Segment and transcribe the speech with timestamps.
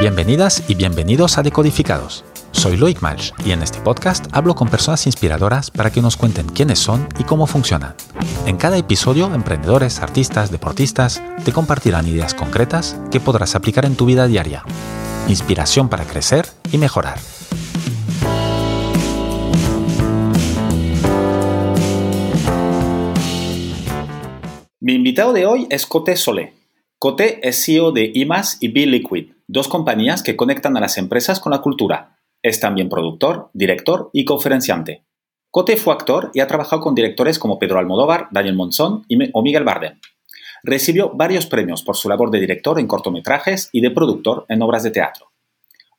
[0.00, 2.24] Bienvenidas y bienvenidos a Decodificados.
[2.52, 6.46] Soy Loic Malch y en este podcast hablo con personas inspiradoras para que nos cuenten
[6.46, 7.94] quiénes son y cómo funcionan.
[8.46, 14.06] En cada episodio, emprendedores, artistas, deportistas te compartirán ideas concretas que podrás aplicar en tu
[14.06, 14.64] vida diaria.
[15.28, 17.18] Inspiración para crecer y mejorar.
[24.80, 26.54] Mi invitado de hoy es Cote Solé.
[26.98, 31.40] Cote es CEO de IMAS y Be Liquid, dos compañías que conectan a las empresas
[31.40, 32.20] con la cultura.
[32.40, 35.02] Es también productor, director y conferenciante.
[35.50, 39.64] Cote fue actor y ha trabajado con directores como Pedro Almodóvar, Daniel Monzón o Miguel
[39.64, 39.98] Bardem.
[40.62, 44.84] Recibió varios premios por su labor de director en cortometrajes y de productor en obras
[44.84, 45.32] de teatro.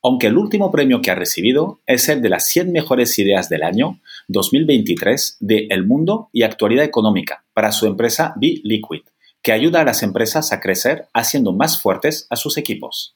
[0.02, 3.64] Aunque el último premio que ha recibido es el de las 100 mejores ideas del
[3.64, 9.02] año 2023 de El Mundo y Actualidad Económica para su empresa Be Liquid
[9.42, 13.16] que ayuda a las empresas a crecer haciendo más fuertes a sus equipos.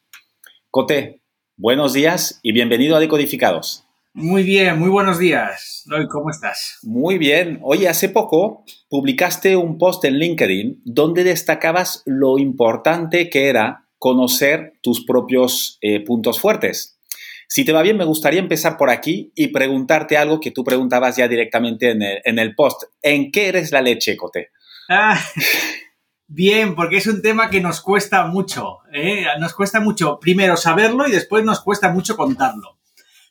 [0.75, 1.21] Cote,
[1.55, 3.85] buenos días y bienvenido a Decodificados.
[4.13, 5.85] Muy bien, muy buenos días.
[6.11, 6.79] ¿cómo estás?
[6.83, 7.59] Muy bien.
[7.63, 14.73] Oye, hace poco publicaste un post en LinkedIn donde destacabas lo importante que era conocer
[14.81, 16.99] tus propios eh, puntos fuertes.
[17.47, 21.15] Si te va bien, me gustaría empezar por aquí y preguntarte algo que tú preguntabas
[21.15, 22.83] ya directamente en el, en el post.
[23.01, 24.49] ¿En qué eres la leche, Cote?
[24.89, 25.17] Ah,
[26.27, 28.79] Bien, porque es un tema que nos cuesta mucho.
[28.91, 29.25] ¿eh?
[29.39, 32.77] Nos cuesta mucho primero saberlo y después nos cuesta mucho contarlo.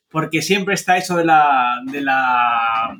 [0.08, 1.80] Porque siempre está eso de la.
[1.90, 2.96] De la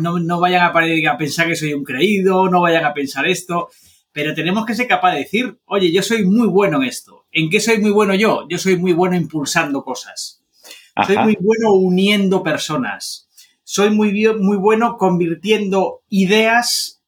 [0.00, 3.70] no, no vayan a, a pensar que soy un creído, no vayan a pensar esto.
[4.12, 7.26] Pero tenemos que ser capaz de decir, oye, yo soy muy bueno en esto.
[7.32, 8.46] ¿En qué soy muy bueno yo?
[8.50, 10.42] Yo soy muy bueno impulsando cosas.
[11.06, 13.28] Soy muy bueno uniendo personas.
[13.64, 17.01] Soy muy, muy bueno convirtiendo ideas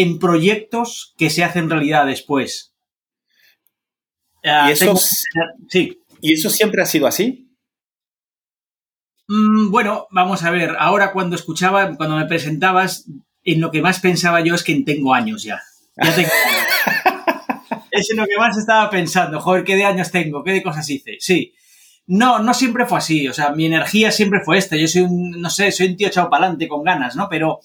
[0.00, 2.74] en proyectos que se hacen realidad después.
[4.42, 4.96] ¿Y, eso,
[5.68, 5.98] sí.
[6.20, 7.50] ¿Y eso siempre ha sido así?
[9.28, 10.74] Mm, bueno, vamos a ver.
[10.78, 13.06] Ahora cuando escuchaba, cuando me presentabas,
[13.44, 15.62] en lo que más pensaba yo es que tengo años ya.
[17.90, 19.40] es en lo que más estaba pensando.
[19.40, 20.42] Joder, ¿qué de años tengo?
[20.42, 21.16] ¿Qué de cosas hice?
[21.20, 21.54] Sí.
[22.06, 23.28] No, no siempre fue así.
[23.28, 24.76] O sea, mi energía siempre fue esta.
[24.76, 27.28] Yo soy un, no sé, soy un tío echado para adelante con ganas, ¿no?
[27.28, 27.60] Pero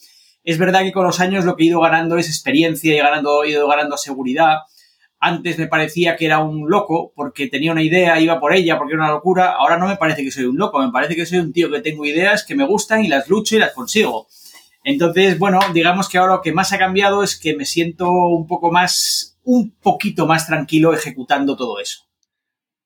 [0.45, 3.43] es verdad que con los años lo que he ido ganando es experiencia y ganando,
[3.43, 4.59] he ido ganando seguridad.
[5.19, 8.93] Antes me parecía que era un loco porque tenía una idea, iba por ella porque
[8.93, 9.53] era una locura.
[9.53, 11.81] Ahora no me parece que soy un loco, me parece que soy un tío que
[11.81, 14.27] tengo ideas que me gustan y las lucho y las consigo.
[14.83, 18.45] Entonces, bueno, digamos que ahora lo que más ha cambiado es que me siento un
[18.45, 22.05] poco más, un poquito más tranquilo ejecutando todo eso.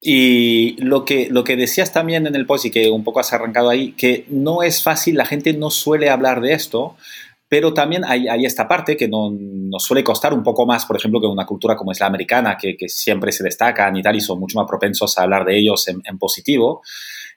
[0.02, 3.34] Y lo que, lo que decías también en el post y que un poco has
[3.34, 6.96] arrancado ahí, que no es fácil, la gente no suele hablar de esto,
[7.50, 11.20] pero también hay, esta parte que no, nos suele costar un poco más, por ejemplo,
[11.20, 14.40] que una cultura como es la americana, que, siempre se destacan y tal, y son
[14.40, 16.84] mucho más propensos a hablar de ellos en, positivo.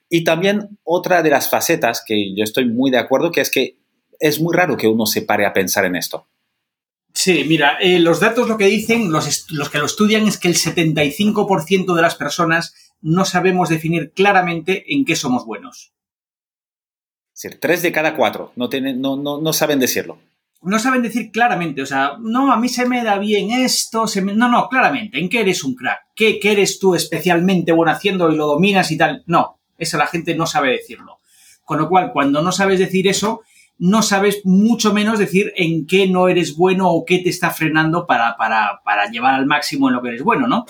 [0.07, 3.77] Y también otra de las facetas que yo estoy muy de acuerdo, que es que
[4.19, 6.27] es muy raro que uno se pare a pensar en esto.
[7.11, 10.55] Sí, mira, eh, los datos lo que dicen, los que lo estudian, es que el
[10.55, 15.91] 75% de las personas no sabemos definir claramente en qué somos buenos.
[17.33, 20.19] Decir, tres de cada cuatro no, tienen, no, no, no saben decirlo.
[20.61, 24.21] No saben decir claramente, o sea, no, a mí se me da bien esto, se
[24.21, 25.99] no, no, claramente, ¿en qué eres un crack?
[26.15, 29.23] ¿Qué, ¿Qué, eres tú especialmente bueno haciendo y lo dominas y tal?
[29.25, 31.17] No, eso la gente no sabe decirlo.
[31.65, 33.41] Con lo cual, cuando no sabes decir eso,
[33.77, 38.05] no sabes mucho menos decir en qué no eres bueno o qué te está frenando
[38.05, 40.65] para, para, para llevar al máximo en lo que eres bueno, ¿no?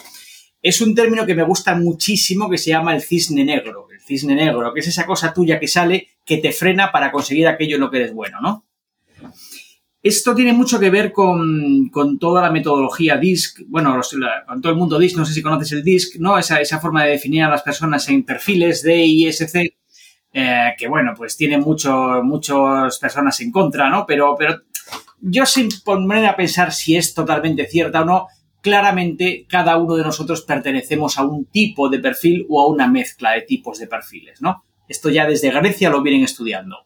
[0.62, 3.88] Es un término que me gusta muchísimo que se llama el cisne negro.
[3.92, 7.48] El cisne negro, que es esa cosa tuya que sale que te frena para conseguir
[7.48, 8.66] aquello en lo que eres bueno, ¿no?
[10.02, 11.90] Esto tiene mucho que ver con,
[12.20, 14.02] toda la metodología DISC, bueno,
[14.46, 16.38] con todo el mundo DISC, no sé si conoces el DISC, ¿no?
[16.38, 19.78] Esa, esa forma de definir a las personas en perfiles D, I, S, C,
[20.34, 24.06] eh, que bueno, pues tiene muchas personas en contra, ¿no?
[24.06, 24.64] Pero, pero
[25.22, 28.28] yo sin ponerme a pensar si es totalmente cierta o no,
[28.60, 33.32] claramente cada uno de nosotros pertenecemos a un tipo de perfil o a una mezcla
[33.32, 34.66] de tipos de perfiles, ¿no?
[34.88, 36.86] Esto ya desde Grecia lo vienen estudiando.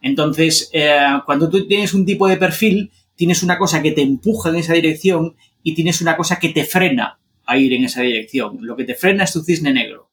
[0.00, 4.50] Entonces, eh, cuando tú tienes un tipo de perfil, tienes una cosa que te empuja
[4.50, 8.58] en esa dirección y tienes una cosa que te frena a ir en esa dirección.
[8.60, 10.10] Lo que te frena es tu cisne negro.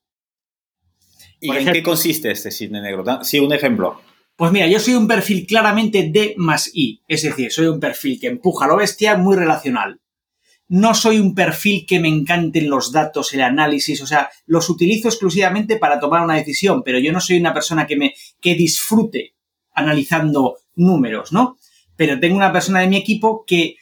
[1.39, 3.03] ¿Y en qué consiste este cisne negro?
[3.23, 4.01] Sí, un ejemplo.
[4.35, 8.19] Pues mira, yo soy un perfil claramente D más I, es decir, soy un perfil
[8.19, 9.99] que empuja a lo bestia muy relacional
[10.69, 15.07] no soy un perfil que me encanten los datos, el análisis, o sea, los utilizo
[15.07, 19.35] exclusivamente para tomar una decisión, pero yo no soy una persona que me que disfrute
[19.73, 21.57] analizando números, ¿no?
[21.95, 23.75] Pero tengo una persona de mi equipo que,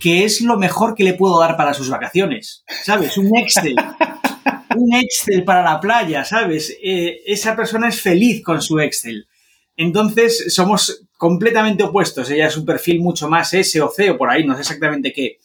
[0.00, 3.16] que es lo mejor que le puedo dar para sus vacaciones, ¿sabes?
[3.16, 3.76] Un Excel.
[4.76, 6.76] un Excel para la playa, ¿sabes?
[6.82, 9.28] Eh, esa persona es feliz con su Excel.
[9.76, 12.30] Entonces, somos completamente opuestos.
[12.30, 15.12] Ella es un perfil mucho más S o C o por ahí, no sé exactamente
[15.12, 15.38] qué.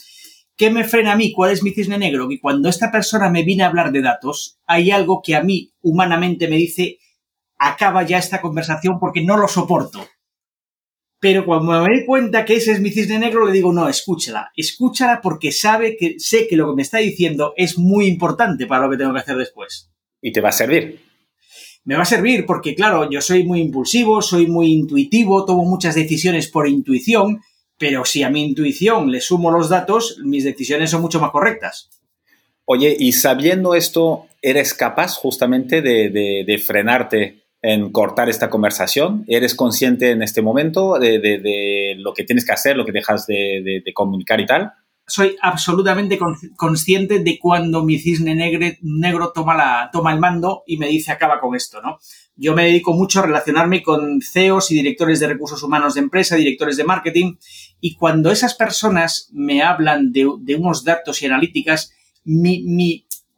[0.59, 1.31] ¿Qué me frena a mí?
[1.31, 2.27] ¿Cuál es mi cisne negro?
[2.27, 5.71] Que cuando esta persona me viene a hablar de datos, hay algo que a mí
[5.81, 6.97] humanamente me dice,
[7.57, 10.05] acaba ya esta conversación porque no lo soporto.
[11.21, 14.51] Pero cuando me doy cuenta que ese es mi cisne negro, le digo, no, escúchala.
[14.53, 18.83] Escúchala porque sabe que sé que lo que me está diciendo es muy importante para
[18.83, 19.89] lo que tengo que hacer después.
[20.21, 20.99] Y te va a servir.
[21.85, 25.95] Me va a servir porque, claro, yo soy muy impulsivo, soy muy intuitivo, tomo muchas
[25.95, 27.39] decisiones por intuición
[27.79, 31.89] pero si a mi intuición le sumo los datos, mis decisiones son mucho más correctas.
[32.65, 39.23] Oye, y sabiendo esto, ¿eres capaz justamente de, frenarte en cortar esta conversación?
[39.27, 43.81] ¿Eres consciente en este momento de, lo que tienes que hacer, lo que dejas de,
[43.95, 44.73] comunicar y tal?
[45.07, 46.19] Soy absolutamente
[46.55, 51.39] consciente de cuando mi cisne negro toma, la, toma el mando y me dice acaba
[51.39, 51.97] con esto, ¿no?
[52.35, 56.37] Yo me dedico mucho a relacionarme con CEOs y directores de recursos humanos de empresa,
[56.37, 57.35] directores de marketing,
[57.81, 61.93] y cuando esas personas me hablan de, unos datos y analíticas,
[62.23, 62.63] mi,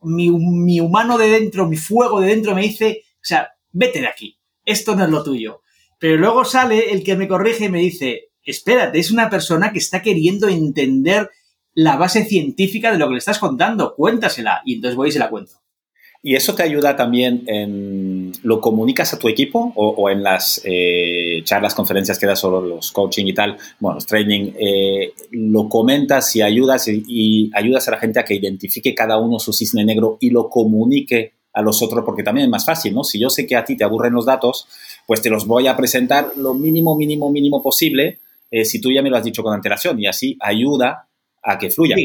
[0.01, 4.39] mi, humano de dentro, mi fuego de dentro me dice, o sea, vete de aquí,
[4.65, 5.61] esto no es lo tuyo.
[5.99, 9.79] Pero luego sale el que me corrige y me dice, espérate, es una persona que
[9.79, 11.29] está queriendo entender
[11.73, 14.61] la base científica de lo que le estás contando, cuéntasela.
[14.65, 15.61] Y entonces voy y se la cuento.
[16.23, 21.41] ¿Y eso te ayuda también en, lo comunicas a tu equipo o, en las eh,
[21.43, 26.35] charlas, conferencias que das sobre los coaching y tal, bueno, los training, eh, lo comentas
[26.35, 30.17] y ayudas y, ayudas a la gente a que identifique cada uno su cisne negro
[30.19, 33.03] y lo comunique a los otros, porque también es más fácil, ¿no?
[33.03, 34.67] Si yo sé que a ti te aburren los datos,
[35.07, 38.19] pues te los voy a presentar lo mínimo, mínimo, mínimo posible,
[38.51, 41.07] eh, si tú ya me lo has dicho con antelación, y así ayuda
[41.41, 41.95] a que fluya.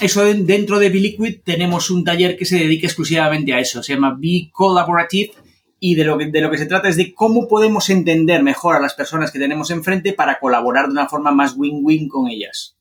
[0.00, 3.82] Eso dentro de Biliquid tenemos un taller que se dedica exclusivamente a eso.
[3.82, 5.32] Se llama Be Collaborative
[5.80, 8.76] y de lo, que, de lo que se trata es de cómo podemos entender mejor
[8.76, 12.76] a las personas que tenemos enfrente para colaborar de una forma más win-win con ellas.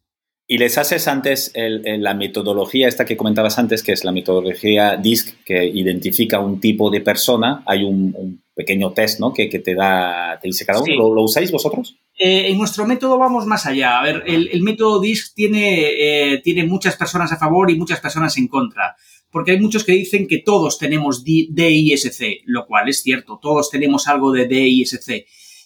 [0.48, 5.44] Y les haces antes la metodología esta que comentabas antes, que es la metodología DISC,
[5.44, 7.64] que identifica un tipo de persona.
[7.66, 9.34] Hay un, pequeño test ¿no?
[9.34, 11.14] que, te da, te dice cada uno.
[11.14, 11.98] ¿Lo, usáis vosotros?
[12.18, 14.00] Eh, en nuestro método vamos más allá.
[14.00, 18.38] A ver, el, método DISC tiene, eh, tiene muchas personas a favor y muchas personas
[18.38, 18.96] en contra.
[19.30, 24.08] Porque hay muchos que dicen que todos tenemos DISC, lo cual es cierto, todos tenemos
[24.08, 25.26] algo de DISC.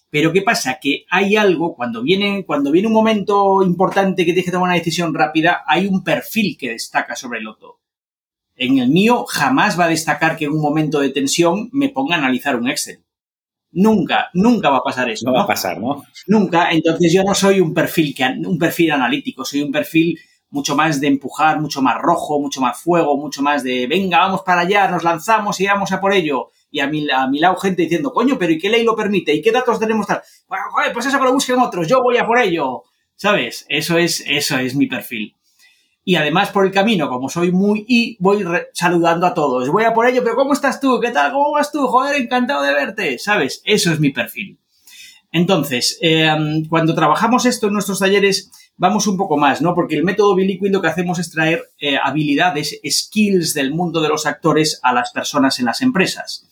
[0.10, 0.80] Pero ¿qué pasa?
[0.82, 4.78] Que hay algo, cuando viene, cuando viene un momento importante que tienes que tomar una
[4.80, 7.79] decisión rápida, hay un perfil que destaca sobre el otro.
[8.60, 12.16] En el mío jamás va a destacar que en un momento de tensión me ponga
[12.16, 13.04] a analizar un Excel.
[13.72, 15.26] Nunca, nunca va a pasar eso.
[15.26, 16.04] No, va a pasar, ¿no?
[16.28, 16.70] Nunca.
[16.72, 20.20] Entonces yo no soy un perfil, que, un perfil analítico, soy un perfil
[20.50, 24.42] mucho más de empujar, mucho más rojo, mucho más fuego, mucho más de venga, vamos
[24.42, 27.56] para allá, nos lanzamos y vamos a por ello y a mi, a mi lado
[27.56, 29.34] gente diciendo, coño, pero ¿y qué ley lo permite?
[29.34, 30.22] ¿Y qué datos tenemos tal?
[30.48, 32.84] Bueno, joder, pues eso que lo busquen otros, yo voy a por ello.
[33.16, 33.66] ¿Sabes?
[33.68, 35.36] Eso es, eso es mi perfil.
[36.04, 38.44] Y además por el camino, como soy muy y voy
[38.74, 39.70] saludando a todos.
[39.70, 41.00] Voy a por ello, pero ¿cómo estás tú?
[41.00, 41.32] ¿Qué tal?
[41.32, 41.86] ¿Cómo vas tú?
[41.88, 43.20] Joder, encantado de verte.
[43.20, 43.62] ¿Sabes?
[43.66, 44.60] Eso es mi perfil.
[45.32, 49.76] Entonces, em, cuando trabajamos esto en nuestros talleres, vamos un poco más, ¿no?
[49.76, 54.10] Porque el método Biliquid lo que hacemos es traer eh, habilidades, skills del mundo de
[54.10, 56.48] los actores a las personas en las empresas.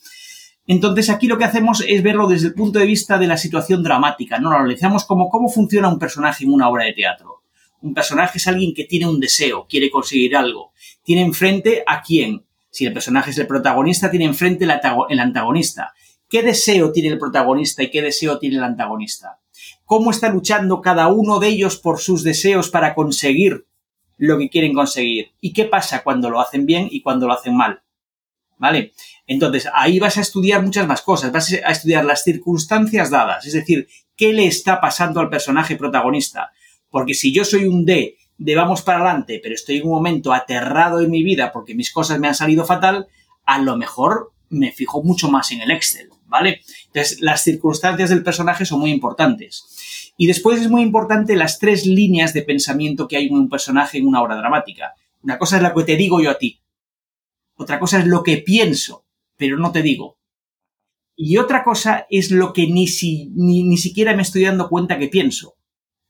[0.67, 3.81] Entonces aquí lo que hacemos es verlo desde el punto de vista de la situación
[3.81, 4.51] dramática, ¿no?
[4.51, 7.41] Lo analizamos como cómo funciona un personaje en una obra de teatro.
[7.81, 10.73] Un personaje es alguien que tiene un deseo, quiere conseguir algo.
[11.03, 12.45] Tiene enfrente a quién.
[12.69, 15.93] Si el personaje es el protagonista, tiene enfrente el antagonista.
[16.29, 19.39] ¿Qué deseo tiene el protagonista y qué deseo tiene el antagonista?
[19.85, 23.65] ¿Cómo está luchando cada uno de ellos por sus deseos para conseguir
[24.17, 25.31] lo que quieren conseguir?
[25.39, 27.81] ¿Y qué pasa cuando lo hacen bien y cuando lo hacen mal?
[28.57, 28.93] ¿Vale?
[29.27, 33.53] Entonces, ahí vas a estudiar muchas más cosas, vas a estudiar las circunstancias dadas, es
[33.53, 36.51] decir, qué le está pasando al personaje protagonista.
[36.97, 40.33] Porque si yo soy un D de vamos para adelante, pero estoy en un momento
[40.33, 43.07] aterrado en mi vida porque mis cosas me han salido fatal,
[43.45, 46.61] a lo mejor me fijo mucho más en el Excel, ¿vale?
[46.87, 50.13] Entonces, las circunstancias del personaje son muy importantes.
[50.17, 53.99] Y después es muy importante las tres líneas de pensamiento que hay en un personaje
[53.99, 54.93] en una obra dramática.
[55.21, 56.61] Una cosa es la que te digo yo a ti.
[57.55, 59.03] Otra cosa es lo que pienso
[59.37, 60.17] pero no te digo.
[61.15, 65.07] Y otra cosa es lo que ni, si, ni, siquiera me estoy dando cuenta que
[65.07, 65.55] pienso.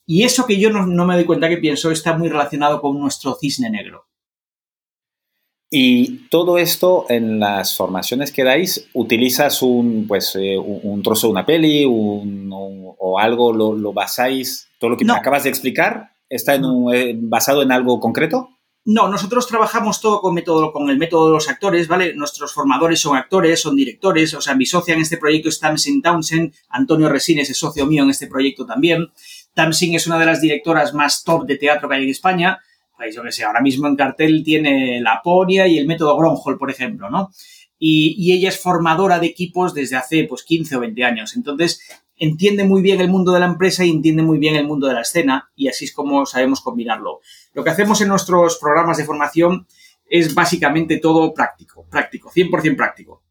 [0.09, 3.35] Y eso que yo no, me doy cuenta que pienso está muy relacionado con nuestro
[3.35, 4.05] cisne negro.
[5.69, 11.31] Y todo esto en las formaciones que dais, utilizas un, pues, eh, un, trozo de
[11.31, 16.63] una peli o algo, lo, basáis, todo lo que me acabas de explicar, ¿está en
[16.63, 18.49] un, eh, basado en algo concreto?
[18.85, 22.15] No, nosotros trabajamos todo con, método, con el método de los actores, ¿vale?
[22.15, 26.01] Nuestros formadores son actores, son directores, o sea, mi socia en este proyecto es Tamsin
[26.01, 29.09] Townsend, Antonio Resines es socio mío en este proyecto también.
[29.57, 32.59] Tamsin es una de las directoras más top de teatro que hay en España.
[32.95, 36.59] Pues yo que sé, ahora mismo en cartel tiene La Ponia y el método Gronholm,
[36.59, 37.31] por ejemplo, ¿no?
[37.79, 41.35] Y, y, ella es formadora de equipos desde hace pues 15 o 20 años.
[41.35, 41.81] Entonces,
[42.17, 44.93] entiende muy bien el mundo de la empresa y entiende muy bien el mundo de
[44.93, 47.21] la escena y así es como sabemos combinarlo.
[47.53, 49.65] Lo que hacemos en nuestros programas de formación
[50.07, 53.23] es básicamente todo práctico, práctico, 100% práctico.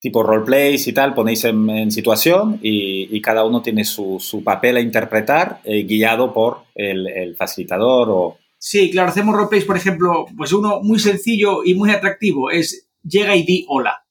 [0.00, 5.60] Tipo roleplays y tal, ponéis en, situación y, cada uno tiene su, papel a interpretar,
[5.64, 8.38] eh, guiado por el, facilitador o...
[8.56, 13.36] Sí, claro, hacemos roleplays, por ejemplo, pues uno muy sencillo y muy atractivo es llega
[13.36, 14.04] y di hola.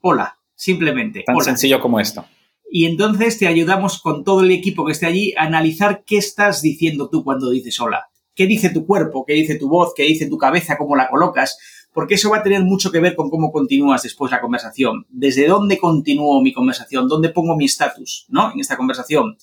[0.00, 1.24] Hola, simplemente.
[1.26, 2.24] Tan sencillo como esto
[2.70, 6.62] y entonces te ayudamos con todo el equipo que esté allí a analizar qué estás
[6.62, 8.06] diciendo tú cuando dices hola.
[8.32, 9.24] ¿Qué dice tu cuerpo?
[9.26, 9.92] ¿Qué dice tu voz?
[9.94, 10.78] ¿Qué dice tu cabeza?
[10.78, 11.58] ¿Cómo la colocas?
[11.92, 15.06] Porque eso va a tener mucho que ver con cómo continúas después la conversación.
[15.08, 17.08] ¿Desde dónde continúo mi conversación?
[17.08, 18.26] ¿Dónde pongo mi estatus?
[18.28, 18.52] ¿No?
[18.52, 19.36] En esta conversación.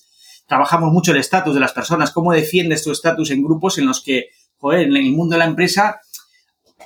[0.46, 2.10] Trabajamos mucho el estatus de las personas.
[2.10, 5.46] ¿Cómo defiendes tu estatus en grupos en los que, joder, en el mundo de la
[5.46, 6.00] empresa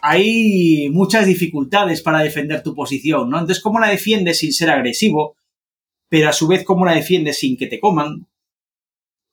[0.04, 3.38] hay muchas dificultades para defender tu posición, ¿no?
[3.38, 5.36] Entonces, ¿cómo la defiendes sin ser agresivo?
[6.12, 8.26] pero a su vez cómo la defiendes sin que te coman.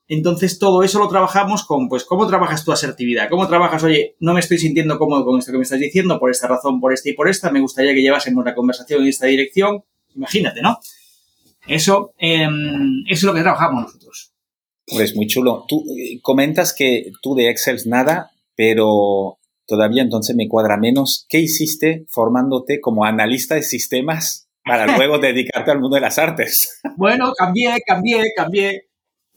[0.09, 3.29] Entonces todo eso lo trabajamos con, pues, ¿cómo trabajas tu asertividad?
[3.29, 6.31] ¿Cómo trabajas, oye, no me estoy sintiendo cómodo con esto que me estás diciendo, por
[6.31, 9.27] esta razón, por esta y por esta, me gustaría que llevásemos la conversación en esta
[9.27, 9.83] dirección?
[10.15, 10.79] Imagínate, ¿no?
[11.67, 14.33] Eso, em, eso es lo que trabajamos nosotros.
[14.87, 15.65] Pues muy chulo.
[15.67, 19.37] Tú eh, comentas que tú de Excel nada, pero
[19.67, 21.27] todavía entonces me cuadra menos.
[21.29, 26.79] ¿Qué hiciste formándote como analista de sistemas para luego dedicarte al mundo de las artes.
[26.95, 28.88] Bueno, cambié, cambié, cambié,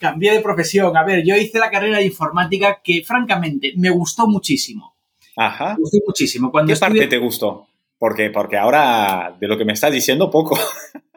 [0.02, 0.94] cambié de profesión.
[0.96, 4.96] A ver, yo hice la carrera de informática que, francamente, me gustó muchísimo.
[5.36, 5.74] Ajá.
[5.74, 6.50] Me gustó muchísimo.
[6.50, 7.68] Cuando ¿Qué parte te gustó?
[7.98, 10.58] Porque, porque ahora, de lo que me estás diciendo, poco.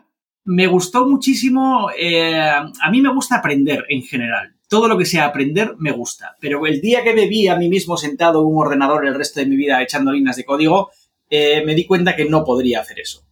[0.48, 1.90] Me gustó muchísimo.
[1.98, 4.54] Eh, a mí me gusta aprender en general.
[4.70, 6.36] Todo lo que sea aprender me gusta.
[6.40, 9.40] Pero el día que me vi a mí mismo sentado en un ordenador el resto
[9.40, 10.92] de mi vida echando líneas de código,
[11.32, 13.24] eh, me di cuenta que no podría hacer eso.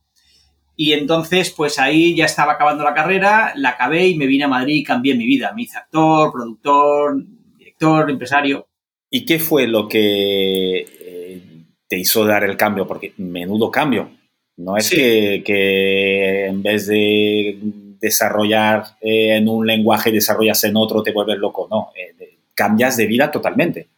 [0.76, 4.48] Y entonces, pues ahí ya estaba acabando la carrera, la acabé y me vine a
[4.48, 5.54] Madrid y cambié mi vida.
[5.56, 7.24] Me hice actor, productor,
[7.58, 8.68] director, empresario.
[9.10, 11.42] ¿Y qué fue lo que eh,
[11.88, 12.88] te hizo dar el cambio?
[12.88, 14.10] Porque menudo cambio.
[14.58, 17.58] No es que, en vez de
[18.00, 21.68] desarrollar eh, en un lenguaje, desarrollas en otro, te vuelves loco.
[21.70, 23.90] No, eh, cambias de vida totalmente.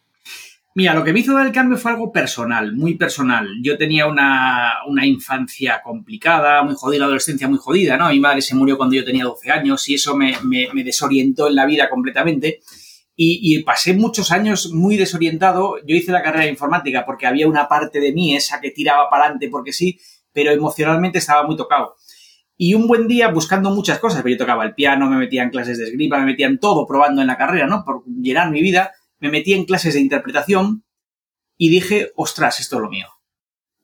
[0.76, 3.48] Mira, lo que me hizo dar el cambio fue algo personal, muy personal.
[3.62, 8.10] Yo tenía una, infancia complicada, muy jodida, una adolescencia muy jodida, ¿no?
[8.10, 10.36] Mi madre se murió cuando yo tenía 12 años y eso me,
[10.84, 12.60] desorientó en la vida completamente.
[13.16, 15.76] Y, pasé muchos años muy desorientado.
[15.86, 19.08] Yo hice la carrera de informática porque había una parte de mí, esa que tiraba
[19.08, 19.98] para adelante porque sí,
[20.30, 21.94] pero emocionalmente estaba muy tocado.
[22.58, 25.78] Y un buen día, buscando muchas cosas, yo tocaba el piano, me metía en clases
[25.78, 27.82] de esgrima, me metía en todo probando en la carrera, ¿no?
[27.82, 30.84] Por llenar mi vida me metí en clases de interpretación
[31.56, 33.06] y dije, ostras, esto es lo mío.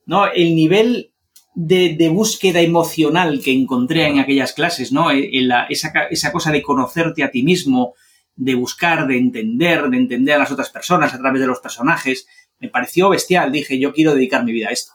[0.05, 0.27] ¿No?
[0.27, 1.15] El nivel
[1.55, 5.11] de, búsqueda emocional que encontré en aquellas clases, ¿no?
[5.11, 5.31] E,
[5.69, 7.95] esa, esa, cosa de conocerte a ti mismo,
[8.35, 12.27] de buscar, de entender, de entender a las otras personas a través de los personajes,
[12.59, 13.53] me pareció bestial.
[13.53, 14.93] Dije, yo quiero dedicar mi vida a esto.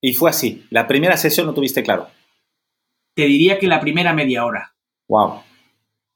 [0.00, 0.64] Y fue así.
[0.70, 2.08] La primera sesión lo tuviste claro.
[3.14, 4.74] Te diría que la primera media hora.
[5.08, 5.47] Wow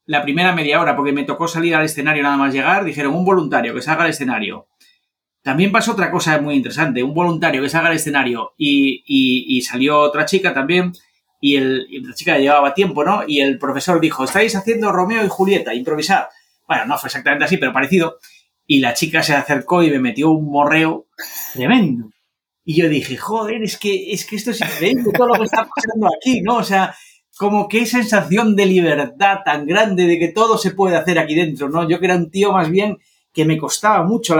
[0.05, 3.25] la primera media hora, porque me tocó salir al escenario nada más llegar, dijeron un
[3.25, 4.67] voluntario que salga al escenario.
[5.41, 10.25] También pasó otra cosa muy interesante, un voluntario que salga al escenario y, salió otra
[10.25, 10.93] chica también,
[11.41, 13.23] y, el, la chica llevaba tiempo, ¿no?
[13.27, 16.29] Y el profesor dijo, estáis haciendo Romeo y Julieta, improvisar.
[16.67, 18.19] Bueno, no fue exactamente así, pero parecido.
[18.65, 21.07] Y la chica se acercó y me metió un morreo
[21.53, 22.09] tremendo.
[22.63, 25.67] Y yo dije, joder, es que, es que esto es increíble todo lo que está
[25.67, 26.57] pasando aquí, ¿no?
[26.57, 26.95] O sea,
[27.37, 31.69] como qué sensación de libertad tan grande de que todo se puede hacer aquí dentro,
[31.69, 31.87] ¿no?
[31.89, 32.99] Yo que era un tío más bien
[33.33, 34.35] que me costaba mucho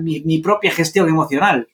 [0.00, 1.68] mi, propia gestión emocional.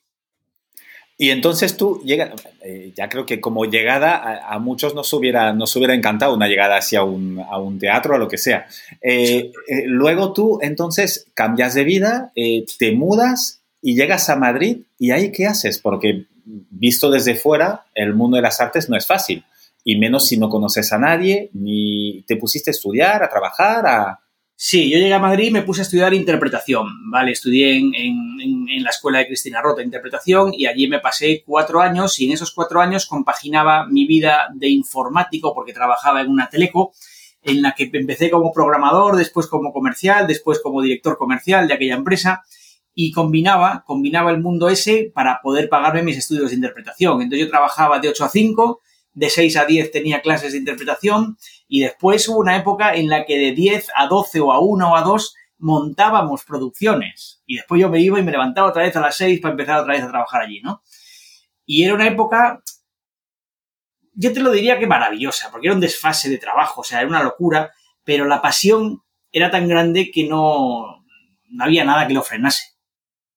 [1.18, 2.30] Y entonces tú llegas,
[2.62, 6.78] eh, ya creo que como llegada a, muchos nos hubiera, nos hubiera encantado una llegada
[6.78, 8.66] hacia un, a un teatro o lo que sea.
[9.02, 12.32] Eh, eh, luego tú entonces cambias de vida,
[12.78, 15.78] te mudas y llegas a Madrid y ahí qué haces?
[15.78, 19.44] Porque visto desde fuera, el mundo de las artes no es fácil
[19.84, 24.20] y menos si no conoces a nadie, ni te pusiste a estudiar, a trabajar, a...
[24.54, 27.32] Sí, yo llegué a Madrid y me puse a estudiar interpretación, ¿vale?
[27.32, 32.20] Estudié en, en, la escuela de Cristina Rota interpretación y allí me pasé cuatro años
[32.20, 36.92] y en esos cuatro años compaginaba mi vida de informático porque trabajaba en una teleco
[37.42, 41.94] en la que empecé como programador, después como comercial, después como director comercial de aquella
[41.94, 42.42] empresa
[42.94, 47.22] y combinaba, combinaba el mundo ese para poder pagarme mis estudios de interpretación.
[47.22, 48.80] Entonces yo trabajaba de 8 a 5,
[49.12, 51.36] de 6 a 10 tenía clases de interpretación
[51.68, 54.92] y después hubo una época en la que de 10 a 12 o a 1
[54.92, 58.96] o a 2 montábamos producciones y después yo me iba y me levantaba otra vez
[58.96, 60.82] a las 6 para empezar otra vez a trabajar allí, ¿no?
[61.66, 62.62] Y era una época,
[64.12, 67.08] yo te lo diría que maravillosa, porque era un desfase de trabajo, o sea, era
[67.08, 67.72] una locura,
[68.04, 71.04] pero la pasión era tan grande que no,
[71.48, 72.64] no había nada que lo frenase.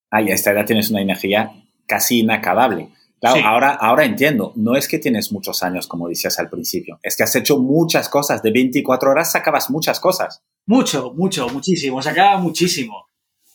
[0.09, 1.51] Ay, a esta edad tienes una energía
[1.85, 2.89] casi inacabable.
[3.23, 7.15] Claro, ahora, ahora entiendo, no es que tienes muchos años, como decías al principio, es
[7.15, 10.43] que has hecho muchas cosas, de 24 horas sacabas muchas cosas.
[10.65, 13.07] Mucho, mucho, muchísimo, sacaba muchísimo,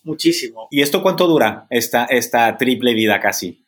[0.05, 0.69] muchísimo.
[0.71, 3.67] ¿Y esto cuánto dura, esta, esta triple vida casi?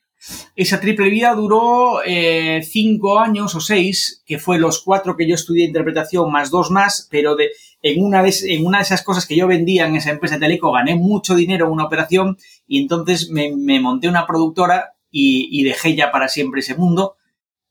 [0.54, 5.35] Esa triple vida duró eh, cinco años o seis, que fue los cuatro que yo
[5.35, 7.50] estudié interpretación más dos más, pero de,
[7.83, 10.40] en, una de, en una de esas cosas que yo vendía en esa empresa de
[10.40, 15.95] Teleco gané mucho dinero en una operación y entonces me, monté una productora y, dejé
[15.97, 17.17] ya para siempre ese mundo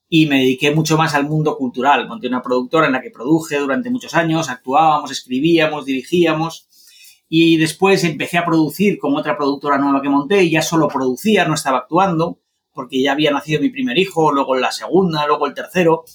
[0.07, 2.07] y me dediqué mucho más al mundo cultural.
[2.07, 6.67] Monté una productora en la que produje durante muchos años, actuábamos, escribíamos, dirigíamos
[7.29, 11.45] y después empecé a producir con otra productora nueva que monté y ya solo producía,
[11.45, 12.39] no estaba actuando,
[12.73, 16.05] porque ya había nacido mi primer hijo, luego la segunda, luego el tercero.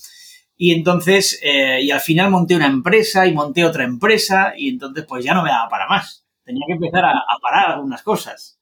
[0.57, 5.05] Y entonces, eh, y al final monté una empresa y monté otra empresa y entonces
[5.07, 6.27] pues ya no me daba para más.
[6.45, 8.54] Tenía que empezar a, parar algunas cosas.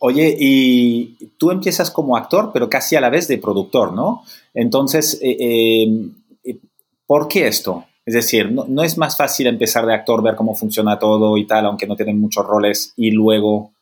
[0.00, 4.22] Oye, y tú empiezas como actor, pero casi a la vez de productor, ¿no?
[4.54, 5.36] Entonces, eh,
[6.44, 6.58] eh,
[7.06, 7.84] ¿por qué esto?
[8.08, 11.66] Es decir, no, es más fácil empezar de actor, ver cómo funciona todo y tal,
[11.66, 13.72] aunque no tienen muchos roles, y luego,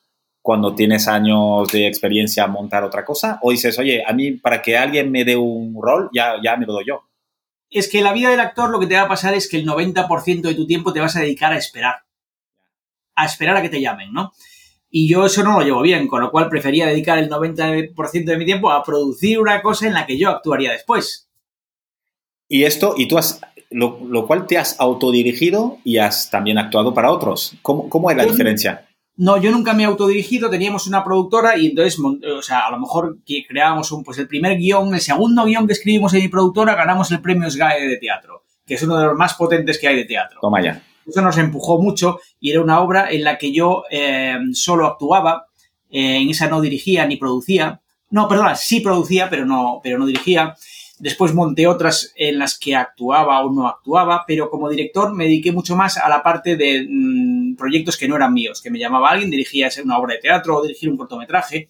[0.42, 3.38] cuando tienes años de experiencia, montar otra cosa?
[3.42, 6.66] ¿O dices, oye, a mí, para que alguien me dé un rol, ya, ya me
[6.66, 7.02] lo doy yo?
[7.70, 9.66] Es que la vida del actor lo que te va a pasar es que el
[9.66, 11.96] 90% de tu tiempo te vas a dedicar a esperar.
[13.14, 14.32] A esperar a que te llamen, ¿no?
[14.98, 18.38] Y yo eso no lo llevo bien, con lo cual prefería dedicar el 90% de
[18.38, 21.28] mi tiempo a producir una cosa en la que yo actuaría después.
[22.48, 27.10] Y esto, y tú has, lo, cual te has autodirigido y has también actuado para
[27.10, 27.56] otros.
[27.60, 28.88] ¿Cómo, cómo es la diferencia?
[29.16, 32.78] No, yo nunca me he autodirigido, teníamos una productora y entonces, o sea, a lo
[32.78, 36.28] mejor que creábamos un, pues el primer guion, el segundo guion que escribimos en mi
[36.28, 39.88] productora, ganamos el premio SGAE de teatro, que es uno de los más potentes que
[39.88, 40.40] hay de teatro.
[40.40, 40.82] Toma ya.
[41.06, 45.46] Eso nos empujó mucho y era una obra en la que yo eh, solo actuaba,
[45.90, 47.80] eh, en esa no dirigía ni producía.
[48.10, 50.54] No, perdona, sí producía, pero no, pero no dirigía.
[50.98, 55.52] Después monté otras en las que actuaba o no actuaba, pero como director me dediqué
[55.52, 59.10] mucho más a la parte de mm, proyectos que no eran míos, que me llamaba
[59.10, 61.68] alguien, dirigía una obra de teatro o dirigir un cortometraje.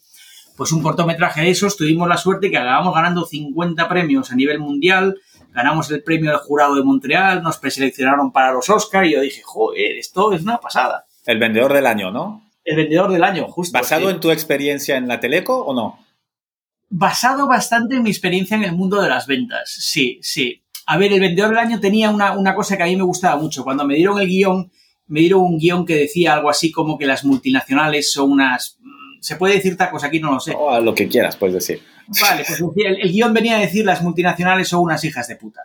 [0.57, 4.59] Pues un cortometraje de esos tuvimos la suerte que acabamos ganando 50 premios a nivel
[4.59, 5.21] mundial,
[5.57, 9.43] ganamos el premio del jurado de Montreal, nos preseleccionaron para los Oscars y yo dije,
[9.43, 11.07] joder, esto es una pasada.
[11.25, 12.45] El vendedor del año, ¿no?
[12.63, 13.77] El vendedor del año, justo.
[13.77, 16.07] ¿Basado en tu experiencia en la Teleco o no?
[16.89, 19.71] basado bastante en mi experiencia en el mundo de las ventas.
[19.71, 20.63] Sí, sí.
[20.87, 23.65] A ver, el vendedor del año tenía una, cosa que a mí me gustaba mucho.
[23.65, 24.71] Cuando me dieron el guion,
[25.09, 28.79] me dieron un guion que decía algo así como que las multinacionales son unas...
[28.81, 30.05] Mm, ¿Se puede decir tacos?
[30.05, 30.55] Aquí no lo sé.
[30.57, 31.83] O a lo que quieras, puedes decir.
[32.21, 35.63] Vale, pues el, el guion venía a decir las multinacionales son unas hijas de puta.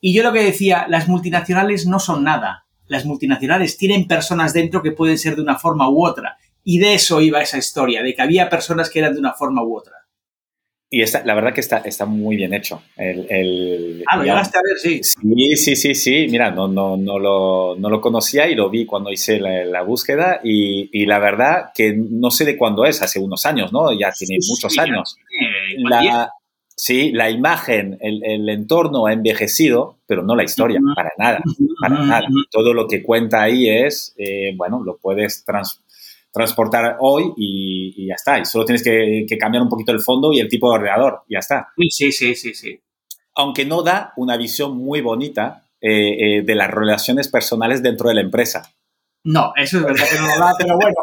[0.00, 2.66] Y yo lo que decía, las multinacionales no son nada.
[2.86, 6.38] Las multinacionales tienen personas dentro que pueden ser de una forma u otra.
[6.64, 9.64] Y de eso iba esa historia, de que había personas que eran de una forma
[9.64, 9.94] u otra.
[10.90, 12.82] Y está, la verdad que está, está muy bien hecho.
[12.96, 15.00] El, el ah, lo llegaste a ver, sí.
[15.02, 16.26] Sí, sí, sí, sí.
[16.30, 20.40] Mira, no, no, no, lo, no lo conocía y lo vi cuando hice la, búsqueda
[20.42, 23.92] y, y, la verdad que no sé de cuándo es, hace unos años, ¿no?
[23.92, 25.18] Ya tiene muchos años.
[25.78, 26.32] La,
[26.76, 31.40] sí, la imagen, el, el, entorno ha envejecido, pero no la historia, para nada,
[31.80, 32.26] para nada.
[32.50, 35.82] Todo lo que cuenta ahí es, eh, bueno, lo puedes trans
[36.32, 38.38] transportar hoy y, ya está.
[38.38, 41.34] Y solo tienes que, cambiar un poquito el fondo y el tipo de ordenador, y
[41.34, 41.68] ya está.
[41.90, 42.80] Sí, sí, sí, sí.
[43.34, 48.14] Aunque no da una visión muy bonita eh, eh, de las relaciones personales dentro de
[48.16, 48.62] la empresa.
[49.24, 50.94] No, eso es verdad que no lo da, pero bueno,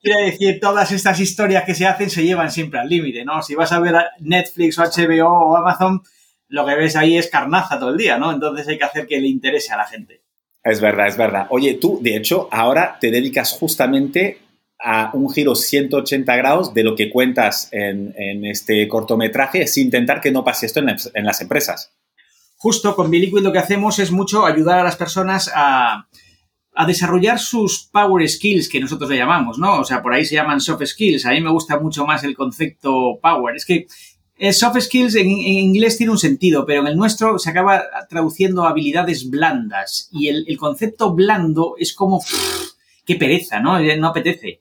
[0.00, 3.42] quiere decir, todas estas historias que se hacen se llevan siempre al límite, ¿no?
[3.42, 6.02] Si vas a ver Netflix o HBO o Amazon,
[6.48, 8.32] lo que ves ahí es carnaza todo el día, ¿no?
[8.32, 10.22] Entonces hay que hacer que le interese a la gente.
[10.62, 11.46] Es verdad, es verdad.
[11.50, 14.38] Oye, tú, de hecho, ahora te dedicas justamente
[14.80, 20.30] a un giro 180 grados de lo que cuentas en, este cortometraje, es intentar que
[20.30, 21.92] no pase esto en las, empresas.
[22.56, 26.06] Justo con Biliquid lo que hacemos es mucho ayudar a las personas a,
[26.86, 29.80] desarrollar sus power skills, que nosotros le llamamos, ¿no?
[29.80, 31.24] O sea, por ahí se llaman soft skills.
[31.24, 33.54] A mí me gusta mucho más el concepto power.
[33.54, 33.86] Es que
[34.36, 38.64] eh, soft skills en, inglés tiene un sentido, pero en el nuestro se acaba traduciendo
[38.64, 40.08] habilidades blandas.
[40.12, 42.20] Y el, concepto blando es como,
[43.06, 43.78] qué pereza, ¿no?
[43.78, 44.60] No apetece.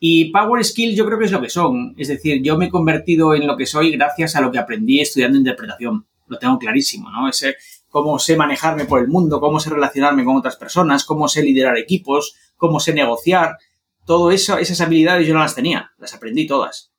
[0.00, 1.94] Y Power Skills yo creo que es lo que son.
[1.98, 5.00] Es decir, yo me he convertido en lo que soy gracias a lo que aprendí
[5.00, 6.06] estudiando interpretación.
[6.28, 7.28] Lo tengo clarísimo, ¿no?
[7.28, 7.56] Ese,
[7.88, 11.76] cómo sé manejarme por el mundo, cómo sé relacionarme con otras personas, cómo sé liderar
[11.76, 13.56] equipos, cómo sé negociar.
[14.04, 16.92] Todo eso, esas habilidades yo no las tenía, las aprendí todas.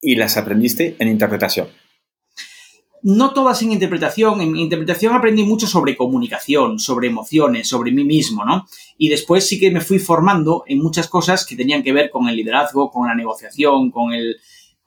[0.00, 1.68] ¿Y las aprendiste en interpretación?
[3.04, 4.40] no todas en interpretación.
[4.40, 8.66] En interpretación aprendí mucho sobre comunicación, sobre emociones, sobre mí mismo, ¿no?
[8.96, 12.28] Y después sí que me fui formando en muchas cosas que tenían que ver con
[12.28, 14.36] el liderazgo, con la negociación, con el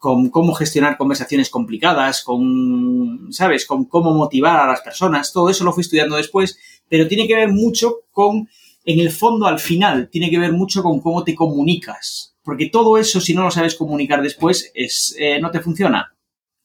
[0.07, 5.33] con cómo gestionar conversaciones complicadas, con, ¿sabes?, con cómo motivar a las personas.
[5.33, 8.47] Todo eso lo fui estudiando después, pero tiene que ver mucho con,
[8.85, 12.37] en el fondo, al final, tiene que ver mucho con cómo te comunicas.
[12.41, 16.15] Porque todo eso, si no lo sabes comunicar después, es, eh, no te funciona.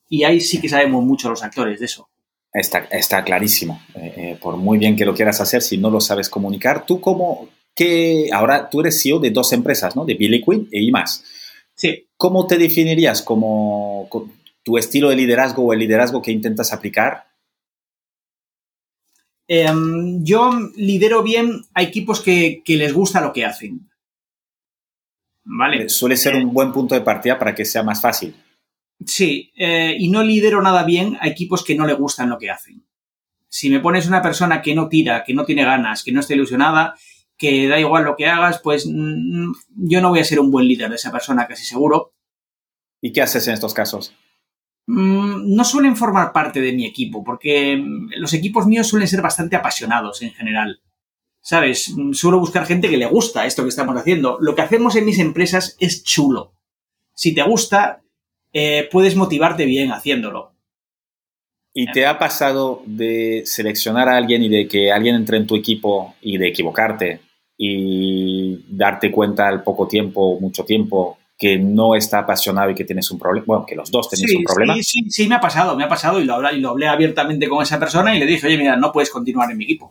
[0.09, 2.09] Y ahí sí que sabemos mucho los actores de eso.
[2.53, 3.83] Está, está clarísimo.
[3.97, 7.01] Eh, eh, por muy bien que lo quieras hacer, si no lo sabes comunicar, tú
[7.01, 10.05] como que ahora tú eres CEO de dos empresas, ¿no?
[10.05, 11.25] De Billy Quinn e IMAS.
[11.75, 12.07] Sí.
[12.23, 14.09] ¿Cómo te definirías como
[14.63, 17.27] tu estilo de liderazgo o el liderazgo que intentas aplicar?
[19.49, 23.91] Em, yo lidero bien a equipos que, que, les gusta lo que hacen.
[25.43, 25.89] ¿Vale?
[25.89, 28.37] Suele ser un buen punto de partida para que sea más fácil.
[29.05, 32.51] Sí, eh, y no lidero nada bien a equipos que no le gustan lo que
[32.51, 32.85] hacen.
[33.49, 36.35] Si me pones una persona que no tira, que no tiene ganas, que no está
[36.35, 36.95] ilusionada,
[37.43, 40.69] que da igual lo que hagas, pues mm, yo no voy a ser un buen
[40.69, 42.15] líder de esa persona, casi seguro.
[43.01, 44.15] ¿Y qué haces en estos casos?
[44.87, 49.23] Mm, no suelen formar parte de mi equipo, porque mm, los equipos míos suelen ser
[49.23, 50.83] bastante apasionados en general.
[51.41, 51.93] ¿Sabes?
[52.13, 54.39] Suelo buscar gente que le gusta esto que estamos haciendo.
[54.41, 56.55] Lo que hacemos en mis empresas es chulo.
[57.13, 58.05] Si te gusta,
[58.53, 60.55] eh, puedes motivarte bien haciéndolo.
[61.75, 65.57] ¿Y te ha pasado de seleccionar a alguien y de que alguien entre en tu
[65.57, 72.21] equipo y de equivocarte y darte cuenta al poco tiempo, mucho tiempo, que no está
[72.21, 73.45] apasionado y que tienes un problema?
[73.47, 74.75] Bueno, que los dos tenéis un problema.
[74.75, 76.89] Sí, sí, sí, me ha pasado, me ha pasado y lo, hablé, y lo hablé
[76.89, 79.91] abiertamente con esa persona y le dije, oye, mira, no puedes continuar en mi equipo.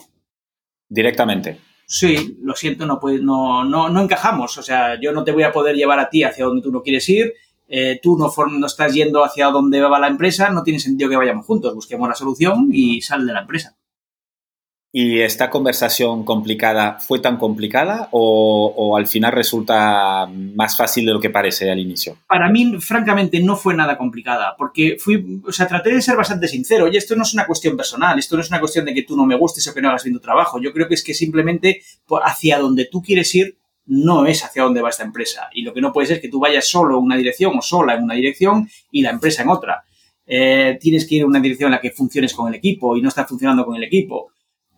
[0.89, 1.59] Directamente.
[1.85, 4.57] Sí, lo siento, no, puedes, no, no, no encajamos.
[4.57, 6.81] O sea, yo no te voy a poder llevar a ti hacia donde tú no
[6.81, 7.33] quieres ir
[7.73, 11.15] eh, tú no, no, estás yendo hacia donde va la empresa, no tiene sentido que
[11.15, 13.77] vayamos juntos, busquemos la solución y sal de la empresa.
[14.93, 21.21] ¿Y esta conversación complicada fue tan complicada o, al final resulta más fácil de lo
[21.21, 22.17] que parece al inicio?
[22.27, 26.49] Para mí, francamente, no fue nada complicada, porque fui, o sea, traté de ser bastante
[26.49, 26.89] sincero.
[26.91, 29.15] Y esto no es una cuestión personal, esto no es una cuestión de que tú
[29.15, 30.59] no me gustes o que no hagas bien tu trabajo.
[30.61, 31.81] Yo creo que es que simplemente
[32.23, 35.49] hacia donde tú quieres ir no es hacia dónde va esta empresa.
[35.53, 37.61] Y lo que no puede ser es que tú vayas solo en una dirección o
[37.61, 39.85] sola en una dirección y la empresa en otra.
[40.25, 43.01] Eh, tienes que ir en una dirección en la que funciones con el equipo y
[43.01, 44.30] no estás funcionando con el equipo.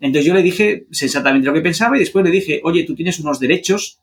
[0.03, 3.21] Entonces yo le dije sensatamente lo que pensaba y después le dije, oye, tú tienes
[3.21, 4.01] unos derechos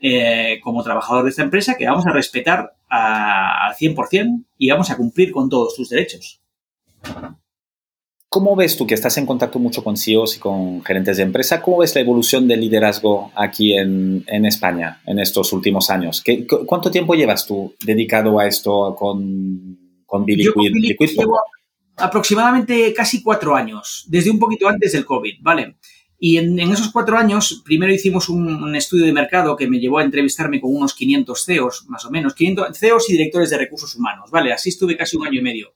[0.00, 4.96] eh, como trabajador de esta empresa que vamos a respetar al 100% y vamos a
[4.96, 6.40] cumplir con todos tus derechos.
[8.30, 11.60] ¿Cómo ves tú que estás en contacto mucho con CEOs y con gerentes de empresa?
[11.60, 16.22] ¿Cómo ves la evolución del liderazgo aquí en, España en estos últimos años?
[16.22, 20.46] ¿Qué, ¿Cuánto tiempo llevas tú dedicado a esto con, con Billy
[22.00, 25.76] aproximadamente casi cuatro años, desde un poquito antes del COVID, ¿vale?
[26.22, 30.04] Y en, esos cuatro años, primero hicimos un, estudio de mercado que me llevó a
[30.04, 34.30] entrevistarme con unos 500 CEOs, más o menos, 500 CEOs y directores de recursos humanos,
[34.30, 34.52] ¿vale?
[34.52, 35.72] Así estuve casi un año y medio.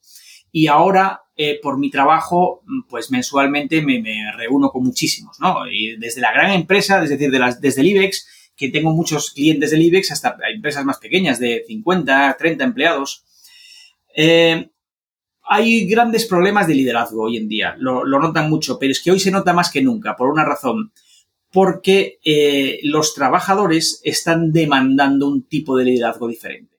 [0.53, 4.05] Y ahora, eh, por mi trabajo, pues mensualmente me,
[4.37, 5.67] reúno con muchísimos, ¿no?
[5.67, 9.31] Y desde la gran empresa, es decir, de las, desde el IBEX, que tengo muchos
[9.31, 13.25] clientes del IBEX, hasta empresas más pequeñas, de 50, 30 empleados.
[14.15, 14.69] Eh,
[15.47, 19.21] hay grandes problemas de liderazgo hoy en día, lo, notan mucho, pero es que hoy
[19.21, 20.93] se nota más que nunca, por una razón,
[21.53, 26.75] porque eh, los trabajadores están demandando un tipo de liderazgo diferente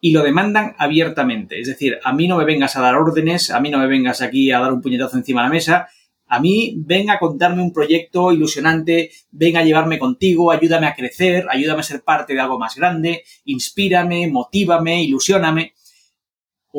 [0.00, 1.58] y lo demandan abiertamente.
[1.60, 4.22] Es decir, a mí no me vengas a dar órdenes, a mí no me vengas
[4.22, 5.88] aquí a dar un puñetazo encima de la mesa,
[6.28, 11.46] a mí venga a contarme un proyecto ilusionante, venga a llevarme contigo, ayúdame a crecer,
[11.50, 15.72] ayúdame a ser parte de algo más grande, inspírame, motívame, ilusioname.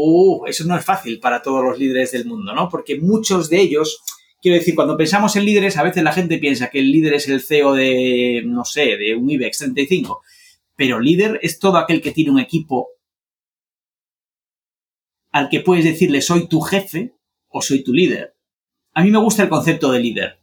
[0.01, 2.69] Uh, eso no es fácil para todos los líderes del mundo, ¿no?
[2.69, 4.01] Porque muchos de ellos,
[4.41, 7.27] quiero decir, cuando pensamos en líderes, a veces la gente piensa que el líder es
[7.27, 10.21] el CEO de, no sé, de un IBEX 35,
[10.77, 12.91] pero líder es todo aquel que tiene un equipo
[15.31, 17.13] al que puedes decirle soy tu jefe
[17.49, 18.37] o soy tu líder.
[18.93, 20.39] A mí me gusta el concepto de líder,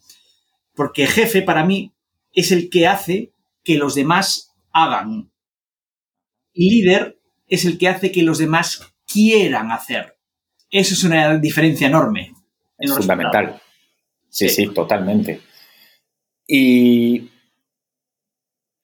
[0.75, 1.95] porque jefe para mí
[2.35, 3.33] es el que hace
[3.64, 5.33] que los demás hagan.
[6.53, 10.16] Líder es el que hace que los demás quieran hacer.
[10.70, 12.35] Eso es una diferencia enorme.
[12.79, 13.61] Es fundamental.
[14.29, 15.40] Sí, sí, sí, totalmente.
[16.46, 17.31] Y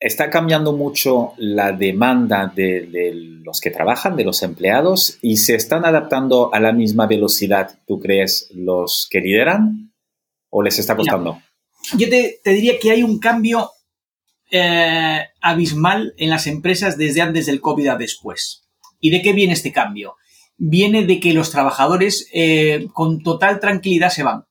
[0.01, 3.13] está cambiando mucho la demanda de,
[3.45, 8.01] los que trabajan, de los empleados, y se están adaptando a la misma velocidad, ¿tú
[8.01, 9.93] crees, los que lideran?
[10.51, 11.41] ¿O les está costando?
[11.97, 13.71] yo te, diría que hay un cambio
[14.51, 18.69] eh, abismal en las empresas desde antes del COVID a después.
[19.01, 20.17] ¿Y de qué viene este cambio?
[20.65, 24.45] Viene de que los trabajadores eh, con total tranquilidad se van.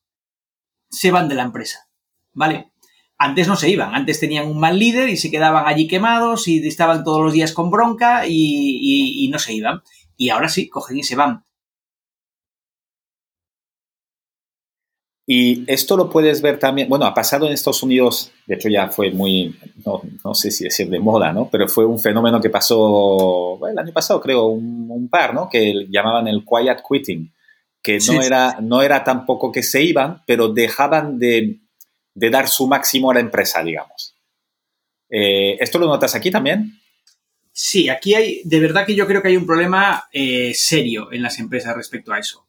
[0.90, 1.88] Se van de la empresa.
[2.34, 2.74] ¿Vale?
[3.18, 6.68] Antes no se iban, antes tenían un mal líder y se quedaban allí quemados y
[6.68, 9.84] estaban todos los días con bronca y, no se iban.
[10.18, 11.46] Y ahora sí, cogen y se van.
[15.34, 18.90] Y esto lo puedes ver también, bueno, ha pasado en Estados Unidos, de hecho ya
[18.90, 21.48] fue muy, no, sé si decir de moda, ¿no?
[21.50, 25.48] Pero fue un fenómeno que pasó el año pasado, creo, un, par, ¿no?
[25.50, 27.32] Que llamaban el quiet quitting,
[27.82, 31.62] que no, era, no era tampoco que se iban, pero dejaban de,
[32.14, 34.14] de dar su máximo a la empresa, digamos.
[35.10, 36.78] Eh, ¿Esto lo notas aquí también?
[37.54, 41.22] Sí, aquí hay, de verdad que yo creo que hay un problema eh, serio en
[41.22, 42.46] las empresas respecto a eso.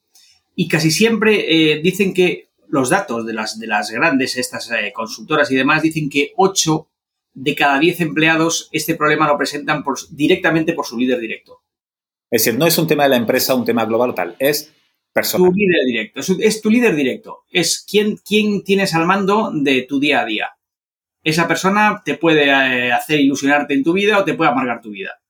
[0.57, 5.51] Y casi siempre eh, dicen que los datos de las, de las grandes, estas consultoras
[5.51, 6.89] y demás, dicen que 8
[7.35, 11.61] de cada 10 empleados este problema lo presentan por, directamente por su líder directo.
[12.31, 14.73] Es decir, no es un tema de la empresa, un tema global tal, es
[15.13, 15.51] Personal.
[15.51, 16.21] Tu líder directo.
[16.41, 17.45] Es, tu líder directo.
[17.51, 20.49] Es quién, quién tienes al mando de tu día a día.
[21.23, 24.91] Esa persona te puede eh, hacer ilusionarte en tu vida o te puede amargar tu
[24.91, 25.21] vida.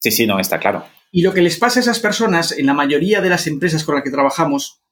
[0.00, 0.84] Sí, sí, no, está claro.
[1.12, 3.94] Y lo que les pasa a esas personas, en la mayoría de las empresas con
[3.94, 4.82] las que trabajamos,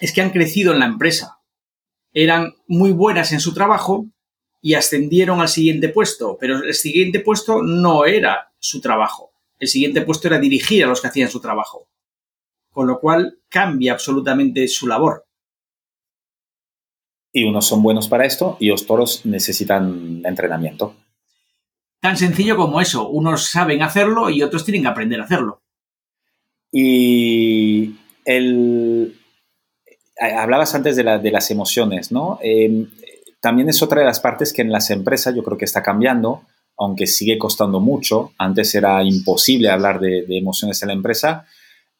[0.00, 1.40] es que han crecido en la empresa.
[2.12, 4.06] Eran muy buenas en su trabajo
[4.60, 9.32] y ascendieron al siguiente puesto, pero el siguiente puesto no era su trabajo.
[9.58, 11.90] El siguiente puesto era dirigir a los que hacían su trabajo
[12.70, 15.26] con lo cual cambia absolutamente su labor.
[17.32, 20.96] Y unos son buenos para esto y los toros necesitan entrenamiento.
[22.00, 25.62] Tan sencillo como eso, unos saben hacerlo y otros tienen que aprender a hacerlo.
[26.72, 29.19] Y el...
[30.20, 32.38] hablabas antes de, las emociones, ¿no?
[32.42, 32.88] Em,
[33.40, 36.42] también es otra de las partes que en las empresas yo creo que está cambiando,
[36.76, 38.32] aunque sigue costando mucho.
[38.38, 41.46] Antes era imposible hablar de emociones en la empresa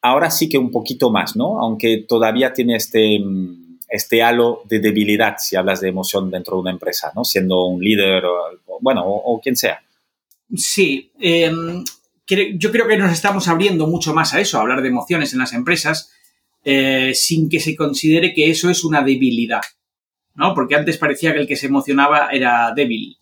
[0.03, 1.61] ahora sí que un poquito más, ¿no?
[1.61, 6.63] Aunque todavía tiene este, mm, este halo de debilidad si hablas de emoción dentro de
[6.63, 7.25] una empresa, ¿no?
[7.25, 9.83] Siendo un líder, o, bueno, o, quien sea.
[10.55, 11.85] Sí, em,
[12.57, 15.41] yo creo que nos estamos abriendo mucho más a eso, a hablar de emociones en
[15.41, 16.13] las empresas,
[16.65, 19.63] eh, sin que se considere que eso es una debilidad,
[20.35, 20.55] ¿no?
[20.55, 23.17] Porque antes parecía que el que se emocionaba era débil.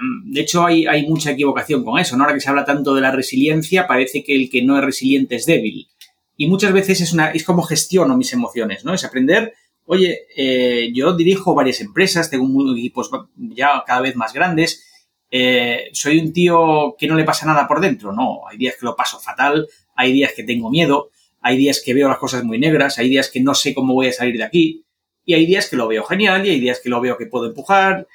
[0.00, 2.16] Mm, de hecho, hay, mucha equivocación con eso.
[2.16, 2.24] ¿no?
[2.24, 5.36] Ahora que se habla tanto de la resiliencia, parece que el que no es resiliente
[5.36, 5.88] es débil.
[6.36, 8.94] Y muchas veces es, una, es como gestiono mis emociones, ¿no?
[8.94, 9.54] Es aprender,
[9.86, 14.84] oye, eh, yo dirijo varias empresas, tengo equipos ya cada vez más grandes,
[15.32, 18.86] eh, soy un tío que no le pasa nada por dentro, no, hay días que
[18.86, 22.58] lo paso fatal, hay días que tengo miedo, hay días que veo las cosas muy
[22.58, 24.84] negras, hay días que no sé cómo voy a salir de aquí,
[25.24, 27.46] y hay días que lo veo genial, y hay días que lo veo que puedo
[27.46, 28.06] empujar,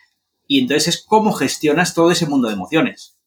[0.48, 3.18] y entonces es cómo gestionas todo ese mundo de emociones.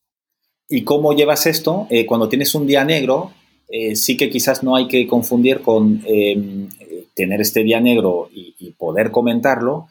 [0.69, 1.87] ¿Y cómo llevas esto?
[1.91, 3.33] Eh, cuando tienes un día negro,
[3.69, 6.69] eh, sí que quizás no hay que confundir con em,
[7.15, 8.47] tener este día negro y,
[8.79, 9.89] poder comentarlo,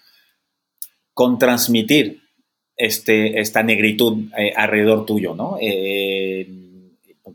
[1.13, 2.21] con transmitir
[2.75, 5.57] este, esta negritud eh, alrededor tuyo, ¿no?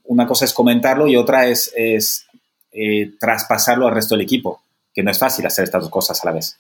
[0.04, 2.26] una cosa es comentarlo y otra es, es
[3.18, 4.62] traspasarlo al resto del equipo,
[4.94, 6.58] que no es fácil hacer estas dos cosas a la vez.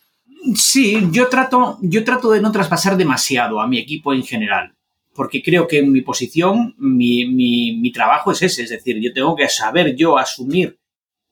[0.54, 4.74] Sí, yo trato, yo trato de no traspasar demasiado a mi equipo en general,
[5.14, 9.36] porque creo que en mi posición, mi, mi, trabajo es ese, es decir, yo tengo
[9.36, 10.78] que saber yo asumir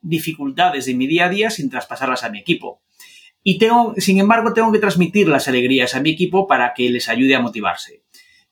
[0.00, 2.82] dificultades de mi día a día sin traspasarlas a mi equipo.
[3.42, 7.08] Y tengo, sin embargo, tengo que transmitir las alegrías a mi equipo para que les
[7.08, 8.02] ayude a motivarse.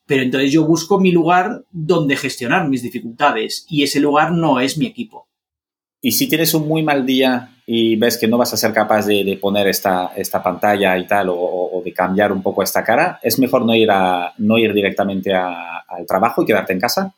[0.07, 4.77] Pero entonces yo busco mi lugar donde gestionar mis dificultades y ese lugar no es
[4.77, 5.26] mi equipo.
[6.01, 9.05] Y si tienes un muy mal día y ves que no vas a ser capaz
[9.07, 13.39] de, poner esta, esta, pantalla y tal, o, de cambiar un poco esta cara, ¿es
[13.39, 17.13] mejor no ir, a, no ir directamente al trabajo y quedarte en casa?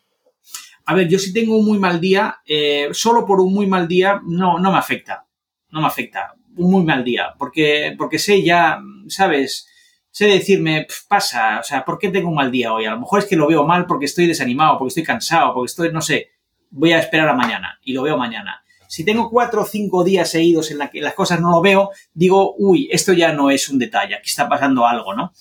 [0.86, 3.88] A ver, yo si tengo un muy mal día, eh, solo por un muy mal
[3.88, 5.26] día no, no me afecta.
[5.72, 6.34] No me afecta.
[6.56, 7.36] Un muy mal día.
[7.38, 9.68] Porque, porque sé ya, ¿sabes?
[10.10, 12.86] Sé decirme, pasa, o sea, ¿por qué tengo un mal día hoy?
[12.86, 15.68] A lo mejor es que lo veo mal porque estoy desanimado, porque estoy cansado, porque
[15.68, 16.32] estoy, no sé,
[16.72, 20.32] voy a esperar a mañana y lo veo mañana si tengo cuatro o cinco días
[20.32, 23.70] seguidos en la que las cosas no lo veo, digo, uy, esto ya no es
[23.70, 25.32] un detalle, aquí está pasando algo, ¿no?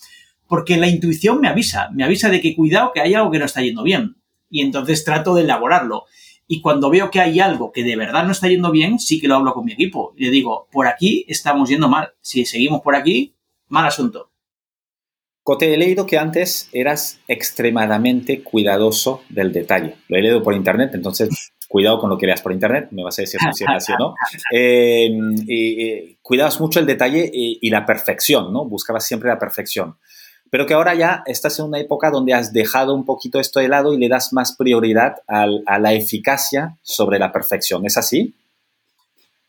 [0.47, 3.45] Porque la intuición me avisa, me avisa de que cuidado, que hay algo que no
[3.45, 4.17] está yendo bien.
[4.51, 6.05] Y entonces trato de elaborarlo.
[6.45, 9.27] Y cuando veo que hay algo que de verdad no está yendo bien, sí que
[9.27, 10.13] lo hablo con mi equipo.
[10.15, 12.13] Y le digo, por aquí estamos yendo mal.
[12.21, 13.33] Si seguimos por aquí,
[13.67, 14.29] mal asunto.
[15.41, 19.95] Cote, he leído que antes eras extremadamente cuidadoso del detalle.
[20.07, 23.17] Lo he leído por internet, entonces cuidado con lo que leas por internet, me vas
[23.19, 24.15] a decir si es así o no.
[24.53, 28.65] Eh, cuidabas mucho el detalle y, la perfección, ¿no?
[28.65, 29.95] Buscabas siempre la perfección.
[30.49, 33.69] Pero que ahora ya estás en una época donde has dejado un poquito esto de
[33.69, 37.85] lado y le das más prioridad a la eficacia sobre la perfección.
[37.85, 38.35] ¿Es así?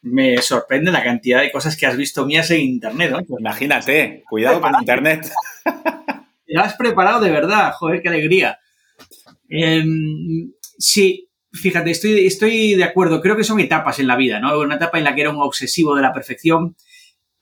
[0.03, 3.11] me sorprende la cantidad de cosas que has visto mías en internet.
[3.11, 3.39] ¿no?
[3.39, 5.31] Imagínate, cuidado con internet.
[6.47, 8.59] Te has preparado de verdad, joder, qué alegría.
[9.49, 13.21] Em, sí, fíjate, estoy, estoy de acuerdo.
[13.21, 14.59] Creo que son etapas en la vida, ¿no?
[14.59, 16.77] Una etapa en la que era un obsesivo de la perfección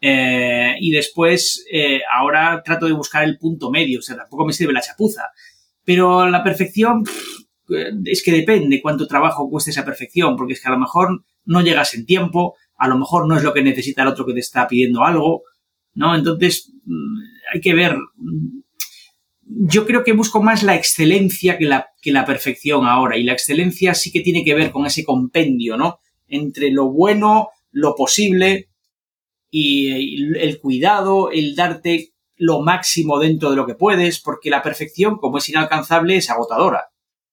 [0.01, 3.99] eh, y después eh, ahora trato de buscar el punto medio.
[3.99, 5.25] O sea, tampoco me sirve la chapuza.
[5.85, 7.05] Pero la perfección
[8.05, 11.63] es que depende cuánto trabajo cueste esa perfección, porque es que a lo mejor no
[11.63, 14.41] llegas en tiempo, a lo mejor no es lo que necesita el otro que te
[14.41, 15.43] está pidiendo algo,
[15.95, 16.15] ¿no?
[16.15, 17.19] Entonces, mm,
[17.55, 17.97] hay que ver.
[19.51, 23.33] Yo creo que busco más la excelencia que la, que la perfección ahora, y la
[23.33, 26.01] excelencia sí que tiene que ver con ese compendio, ¿no?
[26.27, 28.69] Entre lo bueno, lo posible
[29.51, 35.17] y el cuidado, el darte lo máximo dentro de lo que puedes, porque la perfección,
[35.17, 36.91] como es inalcanzable, es agotadora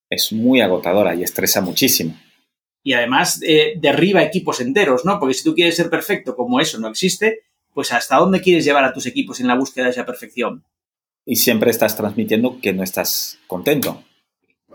[0.10, 2.18] es muy agotadora y estresa muchísimo.
[2.84, 5.20] Y además eh, derriba equipos enteros, ¿no?
[5.20, 7.40] Porque si tú quieres ser perfecto como eso no existe,
[7.74, 10.64] pues ¿hasta dónde quieres llevar a tus equipos en la búsqueda de esa perfección?
[11.26, 14.04] Y siempre estás transmitiendo que no estás contento.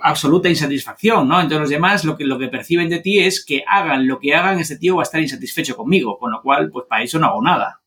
[0.03, 1.41] Absoluta insatisfacción, ¿no?
[1.41, 4.35] Entonces los demás lo que, lo que perciben de ti es que hagan lo que
[4.35, 7.27] hagan, este tío va a estar insatisfecho conmigo, con lo cual, pues para eso no
[7.27, 7.81] hago nada.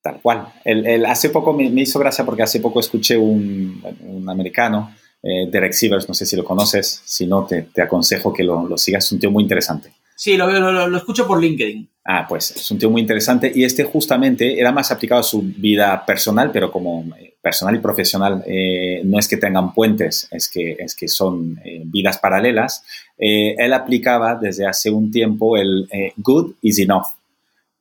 [0.00, 0.48] Tal cual.
[0.64, 5.72] El, hace poco me, hizo gracia porque hace poco escuché un, un americano eh, Derek
[5.72, 9.20] Sievers, no sé si lo conoces, si no, te, aconsejo que lo, sigas, es un
[9.20, 9.92] tío muy interesante.
[10.22, 11.88] Sí, lo, lo, lo, escucho por LinkedIn.
[12.04, 15.42] Ah, pues es un tío muy interesante y este justamente era más aplicado a su
[15.42, 20.48] vida personal, pero como eh, personal y profesional eh, no es que tengan puentes, es
[20.48, 22.84] que, es que son vidas paralelas.
[23.18, 27.06] él aplicaba desde hace un tiempo el good is enough,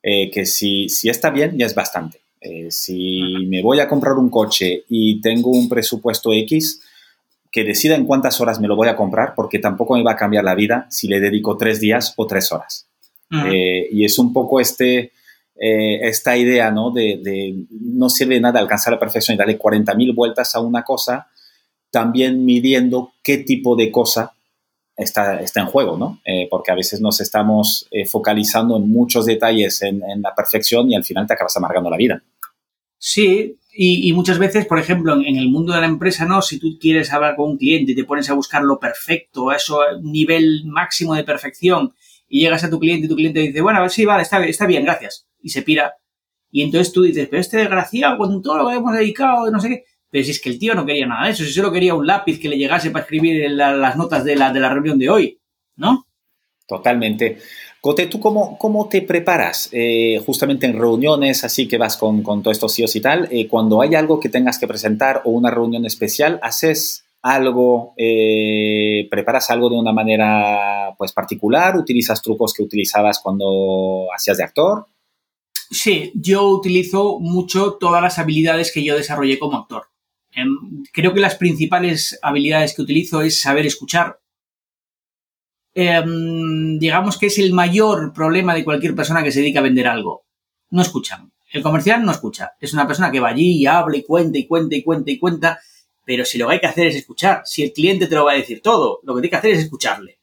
[0.01, 2.21] que si, si está bien ya es bastante.
[2.69, 6.81] si me voy a comprar un coche y tengo un presupuesto X,
[7.51, 10.15] que decida en cuántas horas me lo voy a comprar, porque tampoco me va a
[10.15, 12.87] cambiar la vida si le dedico tres días o tres horas.
[13.45, 15.11] Eh, y es un poco este,
[15.59, 16.91] eh, esta idea, ¿no?
[16.91, 21.27] De, no sirve de nada alcanzar la perfección y darle 40.000 vueltas a una cosa,
[21.89, 24.33] también midiendo qué tipo de cosa
[24.95, 26.19] está, está en juego, ¿no?
[26.25, 30.95] Eh, porque a veces nos estamos focalizando en muchos detalles en, en, la perfección y
[30.95, 32.21] al final te acabas amargando la vida.
[32.97, 36.41] Sí, y, muchas veces, por ejemplo, en, el mundo de la empresa, ¿no?
[36.41, 39.55] Si tú quieres hablar con un cliente y te pones a buscar lo perfecto, a
[39.55, 41.93] eso, nivel máximo de perfección,
[42.27, 44.43] y llegas a tu cliente y tu cliente dice, bueno, a ver, sí, vale, está,
[44.45, 45.27] está bien, gracias.
[45.41, 45.93] Y se pira.
[46.51, 49.69] Y entonces tú dices, pero este desgraciado, con todo lo que hemos dedicado, no sé
[49.69, 49.83] qué.
[50.09, 52.05] Pero si es que el tío no quería nada de eso, si solo quería un
[52.05, 55.39] lápiz que le llegase para escribir las notas de la, de la reunión de hoy,
[55.77, 56.07] ¿no?
[56.67, 57.37] Totalmente.
[57.81, 62.43] Cote, ¿tú cómo, cómo te preparas eh, justamente en reuniones, así que vas con, con
[62.43, 63.27] todos estos CEOs y tal?
[63.31, 69.07] Eh, cuando hay algo que tengas que presentar o una reunión especial, ¿haces algo, eh,
[69.09, 71.75] preparas algo de una manera pues particular?
[71.75, 74.85] ¿Utilizas trucos que utilizabas cuando hacías de actor?
[75.71, 79.85] Sí, yo utilizo mucho todas las habilidades que yo desarrollé como actor.
[80.93, 84.19] Creo que las principales habilidades que utilizo es saber escuchar,
[85.73, 89.87] Em, digamos que es el mayor problema de cualquier persona que se dedica a vender
[89.87, 90.25] algo.
[90.69, 91.31] No escuchan.
[91.51, 92.51] El comercial no escucha.
[92.59, 95.19] Es una persona que va allí y habla y cuenta y cuenta y cuenta y
[95.19, 95.59] cuenta,
[96.05, 98.33] pero si lo que hay que hacer es escuchar, si el cliente te lo va
[98.33, 100.19] a decir todo, lo que tiene que hacer es escucharle.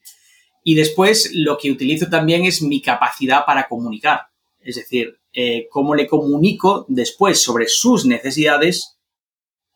[0.64, 4.22] Y después lo que utilizo también es mi capacidad para comunicar.
[4.60, 8.98] Es decir, eh, cómo le comunico después sobre sus necesidades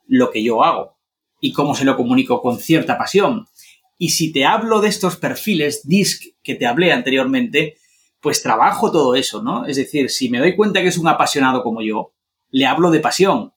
[0.07, 0.97] lo que yo hago.
[1.41, 3.47] Y cómo se lo comunico con cierta pasión,
[4.03, 7.77] y si te hablo de estos perfiles DISC que te hablé anteriormente,
[8.19, 9.65] pues trabajo todo eso, ¿no?
[9.65, 12.12] Es decir, si me doy cuenta que es un apasionado como yo,
[12.51, 13.53] le hablo de pasión.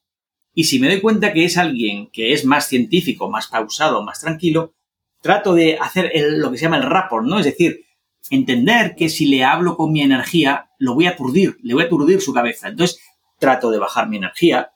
[0.54, 4.20] Y si me doy cuenta que es alguien que es más científico, más pausado, más
[4.20, 4.72] tranquilo,
[5.20, 7.40] trato de hacer lo que se llama el rapport, ¿no?
[7.40, 7.84] Es decir,
[8.30, 11.86] entender que si le hablo con mi energía, lo voy a aturdir, le voy a
[11.86, 12.68] aturdir su cabeza.
[12.68, 13.00] Entonces,
[13.40, 14.70] trato de bajar mi energía,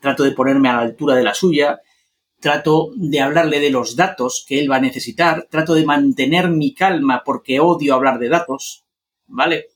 [0.00, 1.78] trato de ponerme a la altura de la suya,
[2.40, 6.74] trato de hablarle de los datos que él va a necesitar, trato de mantener mi
[6.74, 8.84] calma porque odio hablar de datos,
[9.26, 9.66] ¿vale?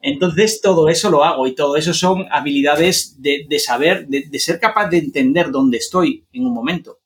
[0.00, 4.88] Entonces todo eso lo hago y todo eso son habilidades de, saber, de, ser capaz
[4.88, 6.98] de entender dónde estoy en un momento,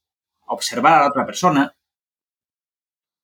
[0.47, 1.74] observar a la otra persona.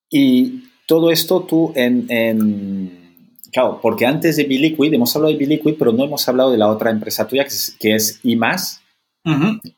[0.08, 3.34] Y todo esto tú en, en...
[3.52, 6.68] Claro, porque antes de Biliquid, hemos hablado de Biliquid, pero no hemos hablado de la
[6.68, 8.82] otra empresa tuya que es, que es IMAS,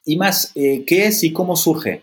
[0.04, 2.02] Y más, eh, ¿qué es y cómo surge?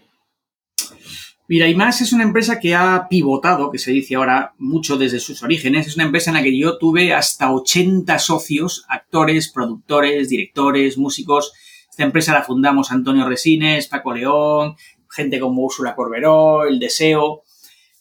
[1.47, 5.43] Mira, IMAS es una empresa que ha pivotado, que se dice ahora, mucho desde sus
[5.43, 5.85] orígenes.
[5.85, 11.53] Es una empresa en la que yo tuve hasta 80 socios, actores, productores, directores, músicos.
[11.87, 14.75] Esta empresa la fundamos Antonio Resines, Paco León,
[15.07, 17.43] gente como Úrsula Corberó, El Deseo.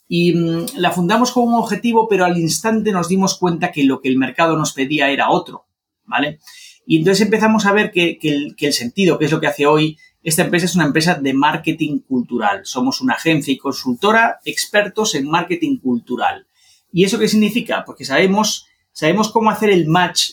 [0.09, 4.01] Y mm, la fundamos con un objetivo, pero al instante nos dimos cuenta que lo
[4.01, 5.67] que el mercado nos pedía era otro,
[6.05, 6.41] ¿vale?
[6.87, 10.43] Y entonces empezamos a ver que, el, sentido, que es lo que hace hoy, esta
[10.43, 12.61] empresa es una empresa de marketing cultural.
[12.65, 16.47] Somos una agencia y consultora expertos en marketing cultural.
[16.93, 17.85] ¿Y eso qué significa?
[17.85, 20.33] Porque sabemos, sabemos cómo hacer el match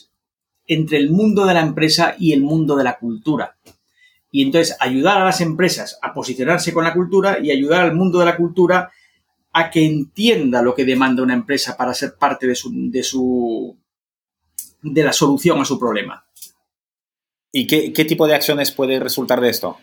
[0.67, 3.57] entre el mundo de la empresa y el mundo de la cultura.
[4.29, 8.19] Y entonces ayudar a las empresas a posicionarse con la cultura y ayudar al mundo
[8.19, 8.91] de la cultura
[9.53, 13.77] a que entienda lo que demanda una empresa para ser parte de su, de su
[14.81, 16.25] de la solución a su problema.
[17.51, 19.77] ¿Y qué, tipo de acciones puede resultar de esto?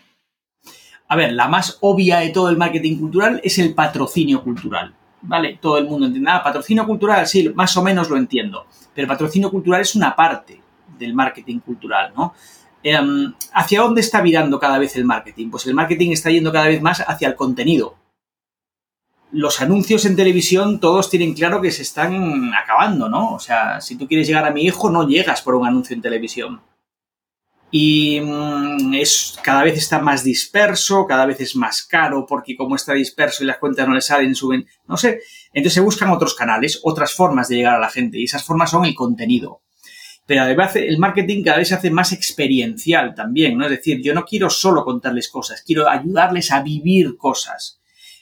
[1.07, 4.95] A ver, la más obvia de todo el marketing cultural es el patrocinio cultural.
[5.21, 5.59] ¿Vale?
[5.61, 6.31] Todo el mundo entiende.
[6.31, 8.65] Ah, patrocinio cultural, sí, más o menos lo entiendo.
[8.93, 10.61] Pero el patrocinio cultural es una parte
[10.97, 12.33] del marketing cultural, ¿no?
[12.81, 15.49] Em, ¿Hacia dónde está virando cada vez el marketing?
[15.49, 17.95] Pues el marketing está yendo cada vez más hacia el contenido.
[19.31, 23.33] Los anuncios en televisión todos tienen claro que se están acabando, ¿no?
[23.35, 26.01] O sea, si tú quieres llegar a mi hijo, no llegas por un anuncio en
[26.01, 26.61] televisión
[27.71, 32.75] y mm, es, cada vez está más disperso, cada vez es más caro porque como
[32.75, 35.21] está disperso y las cuentas no le salen, suben, no sé.
[35.53, 38.71] Entonces se buscan otros canales, otras formas de llegar a la gente y esas formas
[38.71, 39.61] son el contenido.
[40.25, 43.65] Pero además el marketing cada vez se hace más experiencial también, ¿no?
[43.65, 47.79] Es decir, yo no quiero solo contarles cosas, quiero ayudarles a vivir cosas.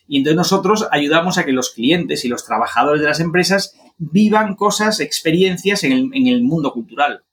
[0.08, 4.56] Y entonces nosotros ayudamos a que los clientes y los trabajadores de las empresas vivan
[4.56, 7.24] cosas, experiencias en el, en el mundo cultural.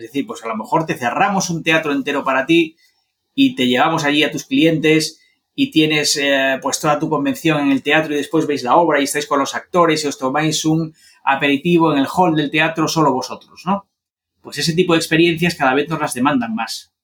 [0.00, 2.74] Es decir, pues a lo mejor te cerramos un teatro entero para ti
[3.34, 5.20] y te llevamos allí a tus clientes
[5.54, 8.98] y tienes eh, pues toda tu convención en el teatro y después veis la obra
[8.98, 12.88] y estáis con los actores y os tomáis un aperitivo en el hall del teatro
[12.88, 13.90] solo vosotros, ¿no?
[14.40, 16.94] Pues ese tipo de experiencias cada vez nos las demandan más.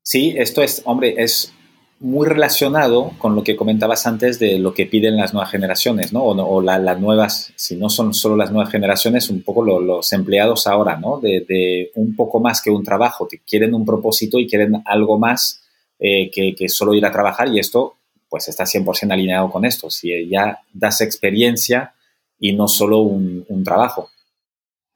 [0.00, 1.52] Sí, esto es, hombre, es
[1.98, 6.24] muy relacionado con lo que comentabas antes de lo que piden las nuevas generaciones, ¿no?
[6.24, 10.96] O, las nuevas, si no son solo las nuevas generaciones, un poco los empleados ahora,
[10.98, 11.18] ¿no?
[11.20, 15.62] De, un poco más que un trabajo, que quieren un propósito y quieren algo más
[15.98, 17.96] eh, que, solo ir a trabajar y esto,
[18.28, 21.94] pues está 100% alineado con esto, si ya das experiencia
[22.38, 24.10] y no solo un, trabajo.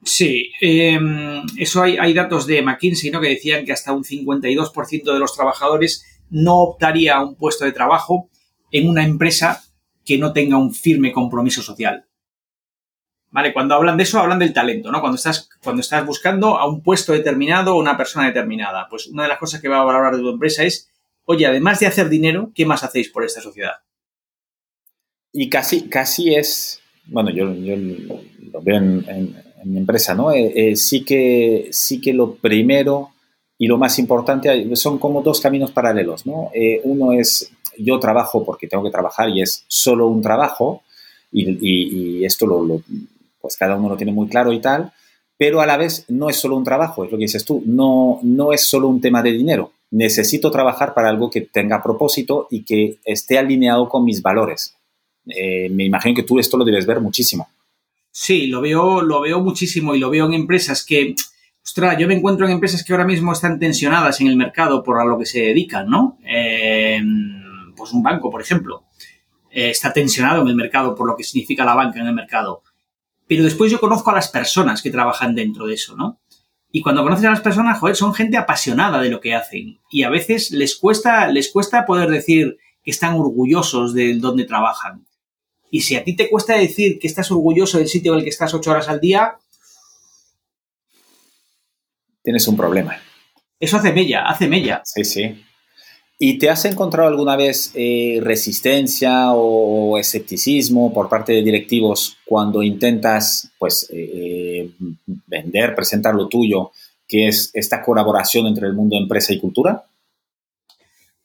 [0.03, 3.19] Sí, em, eso hay, hay, datos de McKinsey, ¿no?
[3.19, 7.71] Que decían que hasta un 52% de los trabajadores no optaría a un puesto de
[7.71, 8.29] trabajo
[8.71, 9.63] en una empresa
[10.03, 12.05] que no tenga un firme compromiso social.
[13.29, 13.53] ¿Vale?
[13.53, 14.99] Cuando hablan de eso, hablan del talento, ¿no?
[14.99, 18.87] Cuando estás, cuando estás buscando a un puesto determinado o una persona determinada.
[18.89, 20.89] Pues una de las cosas que va a valorar de tu empresa es,
[21.23, 23.75] oye, además de hacer dinero, ¿qué más hacéis por esta sociedad?
[25.31, 30.31] Y casi, casi es, bueno, yo, lo veo en, mi empresa, ¿no?
[30.33, 33.11] Eh, eh, sí, que, sí que lo primero
[33.61, 36.49] y lo más importante, son como dos caminos paralelos, ¿no?
[36.51, 40.81] Eh, uno es, yo trabajo porque tengo que trabajar y es solo un trabajo,
[41.31, 42.81] y, esto lo,
[43.39, 44.91] pues cada uno lo tiene muy claro y tal,
[45.37, 48.19] pero a la vez no es solo un trabajo, es lo que dices tú, no,
[48.23, 49.73] no es solo un tema de dinero.
[49.91, 54.73] Necesito trabajar para algo que tenga propósito y que esté alineado con mis valores.
[55.27, 57.47] Eh, me imagino que tú esto lo debes ver muchísimo.
[58.09, 61.13] Sí, lo veo, lo veo muchísimo y lo veo en empresas que
[61.63, 64.99] ostras, yo me encuentro en empresas que ahora mismo están tensionadas en el mercado por
[64.99, 66.17] a lo que se dedican, ¿no?
[66.23, 68.85] Em, pues un banco, por ejemplo,
[69.49, 72.63] eh, está tensionado en el mercado por lo que significa la banca en el mercado.
[73.27, 76.19] Pero después yo conozco a las personas que trabajan dentro de eso, ¿no?
[76.71, 79.79] Y cuando conoces a las personas, joder, son gente apasionada de lo que hacen.
[79.89, 85.05] Y a veces les cuesta, les cuesta poder decir que están orgullosos de donde trabajan.
[85.69, 88.29] Y si a ti te cuesta decir que estás orgulloso del sitio en el que
[88.29, 89.37] estás ocho horas al día,
[92.23, 92.97] tienes un problema.
[93.59, 94.81] Eso hace mella, hace mella.
[94.83, 95.43] Sí, sí.
[96.23, 102.61] ¿Y te has encontrado alguna vez eh, resistencia o escepticismo por parte de directivos cuando
[102.61, 104.69] intentas pues, eh,
[105.25, 106.71] vender, presentar lo tuyo,
[107.07, 109.83] que es esta colaboración entre el mundo empresa y cultura?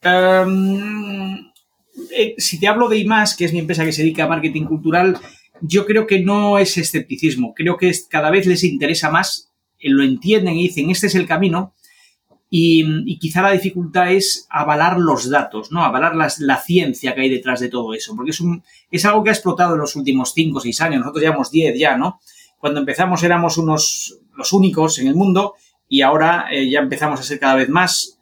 [0.01, 1.53] Em,
[2.16, 4.64] eh, si te hablo de IMAS, que es mi empresa que se dedica a marketing
[4.64, 5.18] cultural,
[5.61, 7.53] yo creo que no es escepticismo.
[7.55, 11.74] Creo que cada vez les interesa más lo entienden y dicen, este es el camino,
[12.49, 15.83] y, quizá la dificultad es avalar los datos, ¿no?
[15.83, 19.31] Avalar la ciencia que hay detrás de todo eso, porque es, un, es algo que
[19.31, 22.20] ha explotado en los últimos 5 o 6 años, nosotros llevamos 10 ya, ¿no?
[22.59, 25.55] Cuando empezamos éramos unos, los únicos en el mundo
[25.89, 28.20] y ahora eh, ya empezamos a ser cada vez más,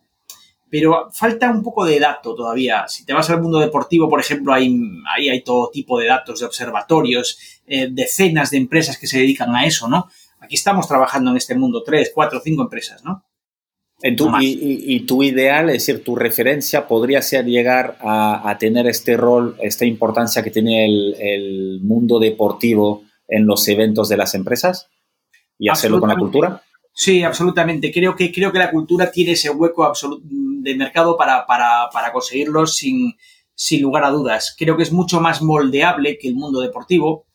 [0.71, 2.89] pero falta un poco de dato todavía.
[2.89, 4.75] Si te vas al mundo deportivo, por ejemplo, hay,
[5.15, 9.55] ahí hay todo tipo de datos, de observatorios, eh, decenas de empresas que se dedican
[9.55, 10.09] a eso, ¿no?
[10.45, 13.24] Aquí estamos trabajando en este mundo, tres, cuatro, cinco empresas, ¿no?
[14.03, 19.86] y, tu ideal, es decir, tu referencia podría ser llegar a, tener este rol, esta
[19.86, 24.88] importancia que tiene el, mundo deportivo en los eventos de las empresas
[25.59, 26.62] y hacerlo con la cultura?
[26.92, 27.90] Sí, absolutamente.
[27.90, 29.90] Creo que, creo que la cultura tiene ese hueco
[30.28, 33.14] de mercado para, para, para conseguirlo sin,
[33.55, 34.55] sin lugar a dudas.
[34.59, 37.26] Creo que es mucho más moldeable que el mundo deportivo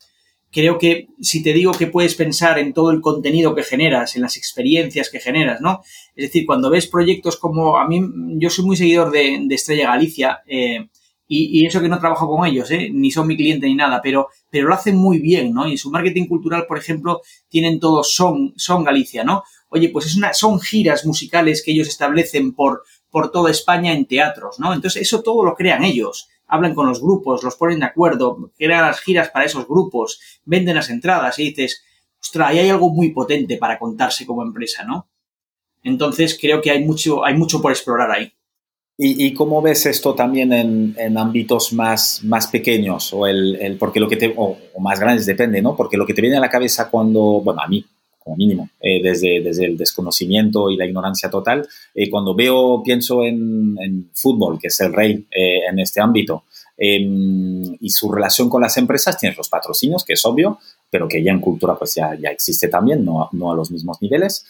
[0.52, 4.22] creo que si te digo que puedes pensar en todo el contenido que generas, en
[4.22, 5.82] las experiencias que generas, ¿no?
[6.16, 8.02] Es decir, cuando ves proyectos como a mí,
[8.38, 10.88] yo soy muy seguidor de, Estrella Galicia, eh,
[11.32, 12.90] y, eso que no trabajo con ellos, ¿eh?
[12.92, 15.68] ni son mi cliente ni nada, pero, pero lo hacen muy bien, ¿no?
[15.68, 19.44] Y en su marketing cultural, por ejemplo, tienen todo Son, son Galicia, ¿no?
[19.70, 22.82] Oye, pues es una, son giras musicales que ellos establecen por,
[23.12, 24.74] por toda España en teatros, ¿no?
[24.74, 28.86] Entonces, eso todo lo crean ellos hablan con los grupos, los ponen de acuerdo, crean
[28.86, 31.84] las giras para esos grupos, venden las entradas y dices,
[32.20, 35.08] ostras, ahí hay algo muy potente para contarse como empresa, ¿no?
[35.84, 38.34] Entonces creo que hay mucho, hay mucho por explorar ahí.
[39.02, 44.18] ¿Y, cómo ves esto también en, ámbitos más, más pequeños o, el, porque lo que
[44.18, 45.78] te, o, más grandes, depende, ¿no?
[45.78, 47.86] Porque lo que te viene a la cabeza cuando, bueno, a mí,
[48.30, 53.24] como mínimo, eh, desde, desde el desconocimiento y la ignorancia total, eh, cuando veo, pienso
[53.24, 56.44] en, fútbol, que es el rey eh, en este ámbito,
[56.78, 60.60] em, y su relación con las empresas, tienes los patrocinios, que es obvio,
[60.90, 64.02] pero que ya en cultura pues ya, ya existe también, no, no a los mismos
[64.02, 64.46] niveles.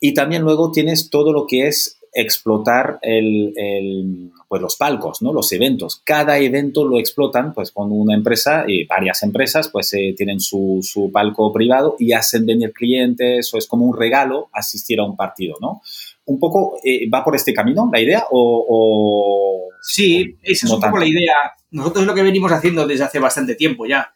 [0.00, 5.32] Y también luego tienes todo lo que es explotar el, pues los palcos, ¿no?
[5.32, 6.02] los eventos.
[6.04, 10.80] Cada evento lo explotan pues, con una empresa y varias empresas pues eh, tienen su,
[10.82, 15.16] su, palco privado y hacen venir clientes o es como un regalo asistir a un
[15.16, 15.56] partido.
[15.60, 15.80] ¿no?
[16.26, 19.68] Un poco eh, va por este camino la idea o...
[19.80, 21.34] sí, esa es un poco la idea.
[21.70, 24.12] Nosotros es lo que venimos haciendo desde hace bastante tiempo ya.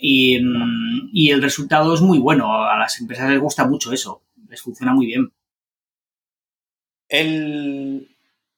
[0.00, 2.64] Y, mm, y el resultado es muy bueno.
[2.64, 4.22] A las empresas les gusta mucho eso.
[4.48, 5.30] Les funciona muy bien.
[7.08, 8.08] El,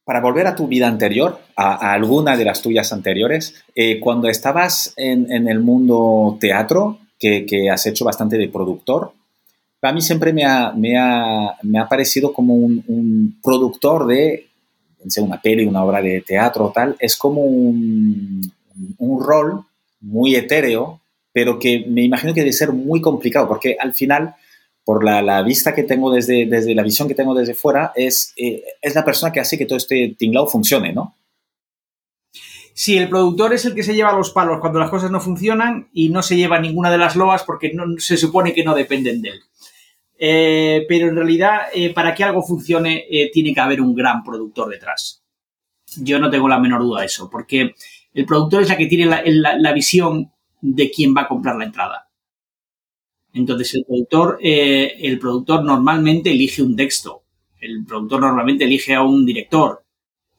[0.05, 4.93] para volver a tu vida anterior, a, alguna de las tuyas anteriores, eh, cuando estabas
[4.97, 9.13] en, el mundo teatro, que, has hecho bastante de productor,
[9.83, 14.49] a mí siempre me ha, me ha, me ha parecido como un, productor de,
[15.19, 18.51] una peli, una obra de teatro o tal, es como un,
[18.99, 19.65] un rol
[20.01, 21.01] muy etéreo,
[21.33, 24.35] pero que me imagino que debe ser muy complicado, porque al final
[24.91, 28.65] por la, vista que tengo desde, desde, la visión que tengo desde fuera, es, eh,
[28.83, 31.15] es la persona que hace que todo este tinglao funcione, ¿no?
[32.75, 35.91] Sí, el productor es el que se lleva los palos cuando las cosas no funcionan
[35.93, 39.23] y no se lleva ninguna de las loas porque no, se supone que no dependen
[39.23, 39.41] de él.
[40.19, 44.71] Eh, pero en realidad, eh, para que algo funcione, tiene que haber un gran productor
[44.71, 45.23] detrás.
[45.99, 47.77] Yo no tengo la menor duda de eso, porque
[48.13, 52.10] el productor es la que tiene la visión de quién va a comprar la entrada.
[53.33, 57.23] Entonces el productor, eh, el productor normalmente elige un texto,
[57.61, 59.85] el productor normalmente elige a un director,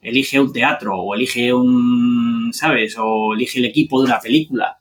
[0.01, 2.95] elige un teatro o elige un, ¿sabes?
[2.97, 4.77] O elige el equipo de una película.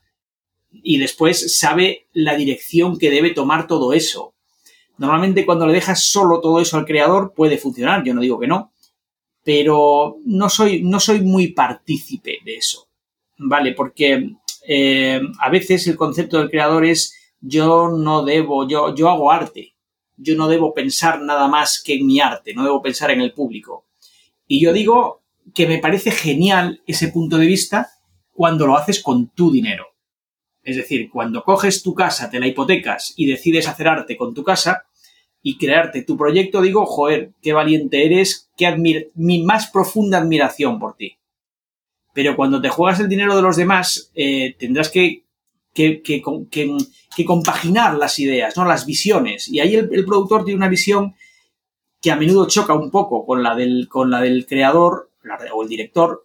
[0.73, 4.35] Y después sabe la dirección que debe tomar todo eso.
[4.99, 8.47] Normalmente cuando le dejas solo todo eso al creador puede funcionar, yo no digo que
[8.47, 8.73] no,
[9.43, 12.89] pero no soy, no soy muy partícipe de eso,
[13.39, 13.73] ¿vale?
[13.73, 14.31] Porque
[14.67, 19.75] eh, a veces el concepto del creador es yo no debo, yo, yo hago arte,
[20.17, 23.33] yo no debo pensar nada más que en mi arte, no debo pensar en el
[23.33, 23.87] público.
[24.47, 25.23] Y yo digo
[25.55, 27.91] que me parece genial ese punto de vista
[28.33, 29.87] cuando lo haces con tu dinero.
[30.63, 34.45] Es decir, cuando coges tu casa, te la hipotecas y decides hacer arte con tu
[34.45, 34.85] casa
[35.43, 40.97] y crearte tu proyecto, digo, joder, qué valiente eres, qué mi más profunda admiración por
[40.97, 41.17] ti.
[42.13, 45.25] Pero cuando te juegas el dinero de los demás, eh, tendrás que
[45.75, 48.65] que, que, compaginar las ideas, ¿no?
[48.65, 49.49] las visiones.
[49.49, 51.15] Y ahí el, productor tiene una visión
[52.01, 55.11] que a menudo choca un poco con la del, con la del creador
[55.53, 56.25] o el director,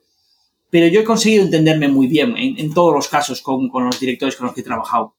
[0.70, 4.48] pero yo he conseguido entenderme muy bien en, todos los casos con, los directores con
[4.48, 5.16] los que he trabajado.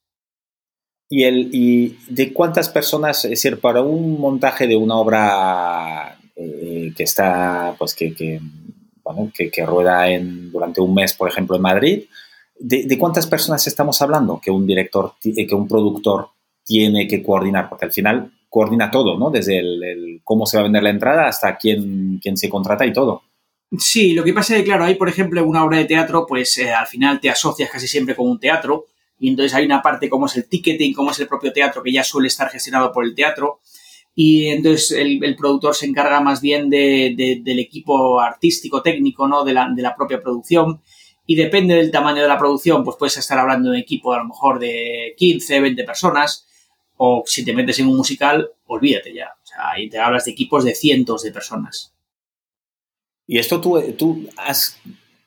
[1.09, 6.93] ¿Y, el, ¿Y de cuántas personas, es decir, para un montaje de una obra eh,
[6.97, 8.41] que está, pues que, que,
[9.35, 10.07] que, que rueda
[10.51, 12.05] durante un mes, por ejemplo, en Madrid,
[12.59, 16.29] ¿De, cuántas personas estamos hablando que un director, eh, que un productor
[16.65, 17.69] tiene que coordinar?
[17.69, 19.31] Porque al final coordina todo, ¿no?
[19.31, 22.93] Desde el, cómo se va a vender la entrada hasta quién, quién, se contrata y
[22.93, 23.23] todo.
[23.79, 26.57] Sí, lo que pasa es que, claro, hay, por ejemplo, una obra de teatro, pues
[26.59, 28.87] eh, al final te asocias casi siempre con un teatro
[29.19, 31.93] y entonces hay una parte como es el ticketing, como es el propio teatro, que
[31.93, 33.61] ya suele estar gestionado por el teatro.
[34.15, 39.45] y entonces el, productor se encarga más bien del equipo artístico, técnico, ¿no?
[39.45, 40.81] De la, de la, propia producción.
[41.27, 44.19] Y depende del tamaño de la producción, pues puedes estar hablando de un equipo a
[44.19, 46.47] lo mejor de 15, 20 personas,
[46.97, 49.35] o si te metes en un musical, olvídate ya.
[49.43, 51.93] O sea, ahí te hablas de equipos de cientos de personas.
[53.27, 54.79] Y esto tú, tú has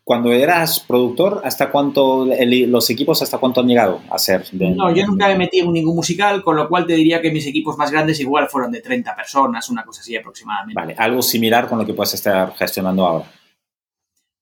[0.09, 4.43] cuando eras productor, ¿hasta cuánto, los equipos hasta cuánto han llegado a ser?
[4.53, 7.45] no, yo nunca me metí en ningún musical, con lo cual te diría que mis
[7.45, 10.73] equipos más grandes igual fueron de 30 personas, una cosa así aproximadamente.
[10.73, 13.25] Vale, algo similar con lo que puedes estar gestionando ahora.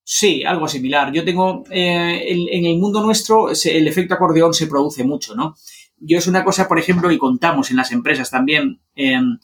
[0.10, 1.12] Sí, algo similar.
[1.12, 5.56] Yo tengo, eh, en, el mundo nuestro, el efecto acordeón se produce mucho, ¿no?
[5.98, 8.80] Yo es una cosa, por ejemplo, y contamos en las empresas también.
[8.96, 9.38] Em,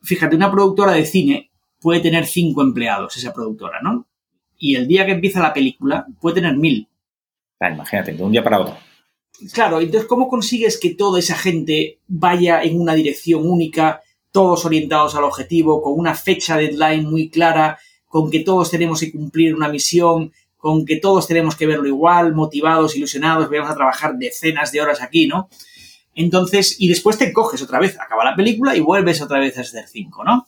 [0.00, 4.08] fíjate, una productora de cine puede tener cinco empleados, esa productora, ¿no?
[4.58, 6.88] y el día que empieza la película puede tener mil.
[7.60, 8.76] Ah, imagínate, de un día para otro.
[9.52, 15.14] Claro, entonces, ¿cómo consigues que toda esa gente vaya en una dirección única, todos orientados
[15.16, 17.78] al objetivo, con una fecha deadline muy clara,
[18.14, 22.32] con que todos tenemos que cumplir una misión, con que todos tenemos que verlo igual,
[22.32, 25.48] motivados, ilusionados, vamos a trabajar decenas de horas aquí, ¿no?
[26.14, 29.64] Entonces, y después te coges otra vez, acaba la película y vuelves otra vez a
[29.64, 30.44] ser cinco, ¿no?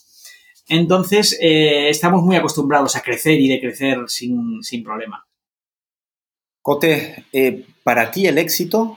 [0.69, 5.27] Entonces, eh, estamos muy acostumbrados a crecer y de crecer sin, problema.
[6.63, 8.97] Cote, eh, para ti el éxito,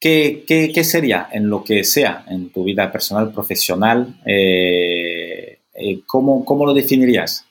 [0.00, 4.18] ¿qué, sería en lo que sea, en tu vida personal, profesional?
[4.24, 5.58] Eh,
[6.06, 7.45] ¿cómo, ¿Cómo lo definirías?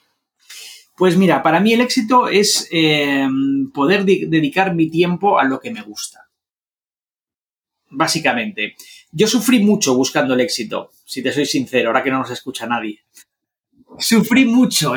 [0.95, 2.69] Pues mira, para mí el éxito es
[3.73, 6.21] poder dedicar mi tiempo a lo que me gusta.
[7.89, 8.75] Básicamente.
[9.11, 12.65] Yo sufrí mucho buscando el éxito, si te soy sincero, ahora que no nos escucha
[12.65, 13.03] nadie
[13.99, 14.93] sufrí mucho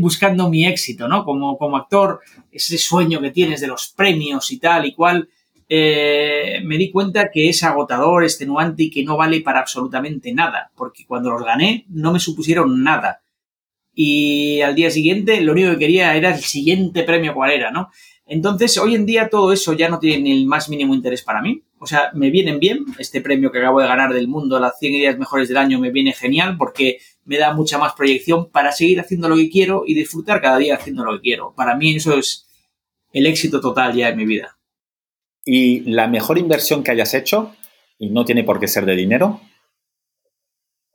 [0.00, 1.24] buscando mi éxito, ¿no?
[1.24, 2.20] Como, como actor,
[2.50, 5.28] ese sueño que tienes de los premios y tal y cual,
[5.68, 10.70] eh, me di cuenta que es agotador, extenuante y que no vale para absolutamente nada,
[10.76, 13.21] porque cuando los gané no me supusieron nada.
[13.94, 17.90] Y al día siguiente lo único que quería era el siguiente premio cuál era, ¿no?
[18.26, 21.42] Entonces, hoy en día todo eso ya no tiene ni el más mínimo interés para
[21.42, 21.62] mí.
[21.78, 22.84] O sea, me vienen bien.
[22.98, 25.90] Este premio que acabo de ganar del mundo, las 100 ideas mejores del año, me
[25.90, 29.94] viene genial porque me da mucha más proyección para seguir haciendo lo que quiero y
[29.94, 31.52] disfrutar cada día haciendo lo que quiero.
[31.56, 32.46] Para mí eso es
[33.12, 34.56] el éxito total ya en mi vida.
[35.44, 37.54] ¿Y la mejor inversión que hayas hecho?
[37.98, 39.40] Y no tiene por qué ser de dinero.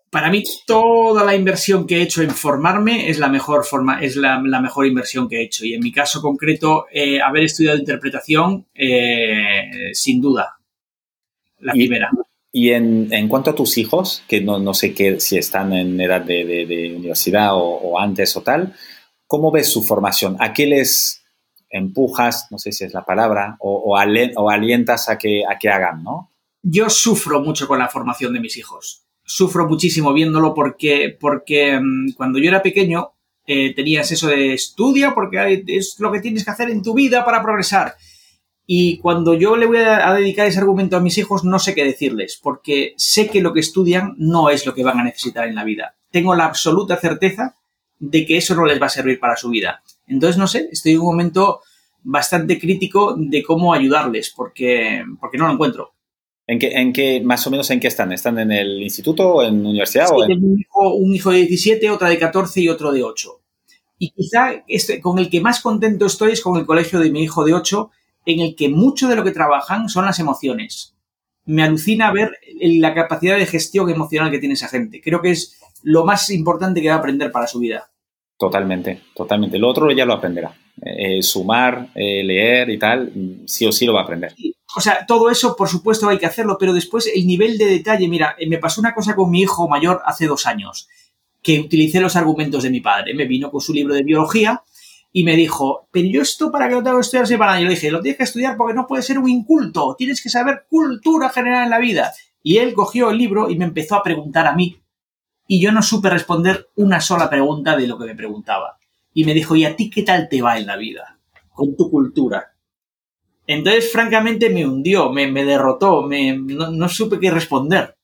[0.10, 4.16] Para mí, toda la inversión que he hecho en formarme es la mejor forma, es
[4.16, 5.66] la, mejor inversión que he hecho.
[5.66, 10.58] Y en mi caso concreto, eh, haber estudiado interpretación, eh, sin duda,
[11.60, 12.10] la primera.
[12.52, 16.94] Y en, cuanto a tus hijos, que no, sé qué, si están en edad de,
[16.96, 18.74] universidad o, antes o tal,
[19.28, 20.38] ¿cómo ves su formación?
[20.40, 21.24] ¿A qué les
[21.70, 26.02] empujas, no sé si es la palabra, o, o, alientas a que, a que hagan,
[26.02, 26.32] no?
[26.64, 29.07] Yo sufro mucho con la formación de mis hijos.
[29.30, 33.12] Sufro muchísimo viéndolo porque, porque mm, cuando yo era pequeño
[33.46, 37.26] eh, tenías eso de estudia porque es lo que tienes que hacer en tu vida
[37.26, 37.96] para progresar.
[38.66, 41.86] Y cuando yo le voy a, dedicar ese argumento a mis hijos, no sé qué
[41.86, 45.56] decirles, porque sé que lo que estudian no es lo que van a necesitar en
[45.56, 45.96] la vida.
[46.12, 47.56] Tengo la absoluta certeza
[48.00, 49.82] de que eso no les va a servir para su vida.
[50.06, 51.62] Entonces, no sé, estoy en un momento
[52.04, 55.94] bastante crítico de cómo ayudarles, porque, porque no lo encuentro.
[56.50, 58.14] ¿En qué, ¿En qué, más o menos en qué están?
[58.14, 60.08] ¿Están en el instituto o en universidad?
[60.12, 63.42] o un, hijo, un hijo de 17, otra de 14 y otro de 8.
[64.00, 67.24] Y quizá este, con el que más contento estoy es con el colegio de mi
[67.24, 67.92] hijo de 8,
[68.26, 70.96] en el que mucho de lo que trabajan son las emociones.
[71.46, 72.32] Me alucina ver
[72.62, 75.02] la capacidad de gestión emocional que tiene esa gente.
[75.02, 77.90] Creo que es lo más importante que va a aprender para su vida.
[78.38, 79.58] Totalmente, totalmente.
[79.58, 80.54] Lo otro ya lo aprenderá.
[80.82, 83.12] Eh, sumar, eh, leer y tal,
[83.46, 84.34] sí o sí lo va a aprender.
[84.76, 88.08] O sea, todo eso, por supuesto, hay que hacerlo, pero después el nivel de detalle,
[88.08, 90.88] mira, eh, me pasó una cosa con mi hijo mayor hace dos años,
[91.42, 93.14] que utilicé los argumentos de mi padre.
[93.14, 94.62] Me vino con su libro de biología
[95.12, 97.60] y me dijo, pero yo esto para qué lo tengo que estudiar separado.
[97.60, 100.30] Yo le dije, lo tienes que estudiar porque no puedes ser un inculto, tienes que
[100.30, 102.12] saber cultura general en la vida.
[102.44, 104.82] Y él cogió el libro y me empezó a preguntar a mí.
[105.48, 108.78] Y yo no supe responder una sola pregunta de lo que me preguntaba.
[109.14, 111.18] Y me dijo, ¿y a ti qué tal te va en la vida?
[111.54, 112.57] Con tu cultura.
[113.48, 117.96] Entonces, francamente, me hundió, me, derrotó, me, no, supe qué responder.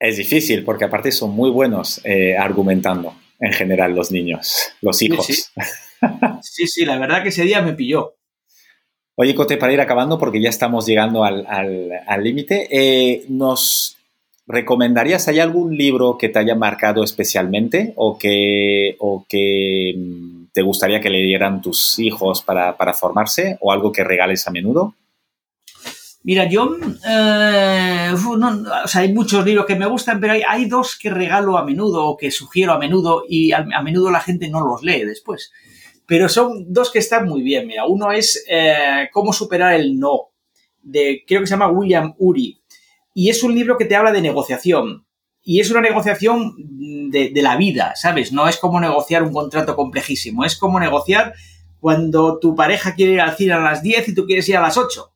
[0.00, 5.52] Es difícil, porque aparte son muy buenos eh, argumentando, en general, los niños, los hijos.
[6.42, 8.16] Sí, sí, la verdad que ese día me pilló.
[9.16, 13.95] Oye, Cote, para ir acabando, porque ya estamos llegando al límite, eh, ¿nos
[14.46, 20.62] recomendarías, hay algún libro que te haya marcado especialmente o que, o que mm, te
[20.62, 24.94] gustaría que le dieran tus hijos para, formarse o algo que regales a menudo?
[26.22, 26.76] Mira, yo,
[27.06, 31.64] eh, o sea, hay muchos libros que me gustan, pero hay, dos que regalo a
[31.64, 35.52] menudo o que sugiero a menudo y a, menudo la gente no los lee después.
[36.06, 37.66] Pero son dos que están muy bien.
[37.66, 40.30] Mira, uno es eh, Cómo superar el no,
[40.82, 42.58] de creo que se llama William Uri.
[43.18, 45.06] Y es un libro que te habla de negociación.
[45.42, 46.54] Y es una negociación
[47.10, 48.30] de, la vida, ¿sabes?
[48.30, 51.32] No es como negociar un contrato complejísimo, es como negociar
[51.80, 54.60] cuando tu pareja quiere ir al cine a las 10 y tú quieres ir a
[54.60, 55.14] las 8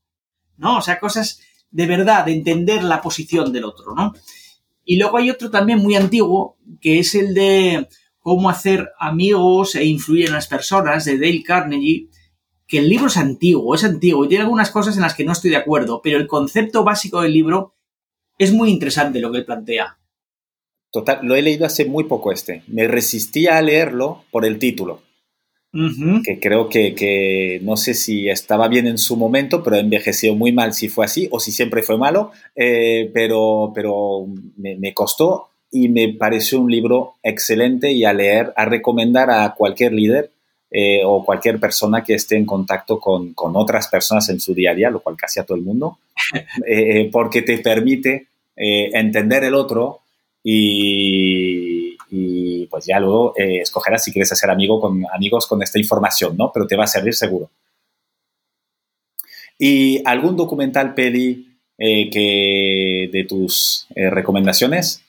[0.56, 0.78] ¿no?
[0.78, 1.40] O sea, cosas
[1.70, 4.14] de verdad, de entender la posición del otro, ¿no?
[4.82, 7.86] Y luego hay otro también muy antiguo, que es el de
[8.20, 12.08] cómo hacer amigos e influir en las personas, de Dale Carnegie,
[12.66, 15.32] que el libro es antiguo, es antiguo y tiene algunas cosas en las que no
[15.32, 17.74] estoy de acuerdo, pero el concepto básico del libro
[18.40, 19.96] es muy interesante lo que él plantea.
[20.90, 22.62] Total, lo he leído hace muy poco este.
[22.66, 25.02] Me resistía a leerlo por el título
[26.24, 30.74] que creo que, no sé si estaba bien en su momento, pero envejeció muy mal
[30.74, 34.26] si fue así o si siempre fue malo, eh, pero, pero
[34.56, 39.92] me, costó y me pareció un libro excelente y a leer, a recomendar a cualquier
[39.92, 40.30] líder
[40.72, 44.72] eh, o cualquier persona que esté en contacto con, con, otras personas en su día
[44.72, 45.98] a día, lo cual casi a todo el mundo,
[46.66, 48.26] eh, porque te permite
[48.62, 50.02] entender el otro
[50.42, 51.96] y
[52.70, 56.50] pues ya luego eh, escogerás si quieres hacer amigo con, amigos con esta información, ¿no?
[56.52, 57.50] Pero te va a servir seguro.
[59.58, 65.02] ¿Y algún documental, peli, eh, que de tus eh, recomendaciones?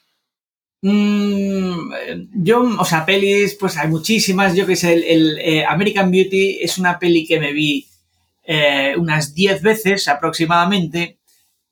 [0.81, 4.55] Mm, yo, o sea, pelis, pues hay muchísimas.
[4.55, 7.87] Yo que sé, el, American Beauty es una peli que me vi
[8.97, 11.19] unas 10 veces aproximadamente.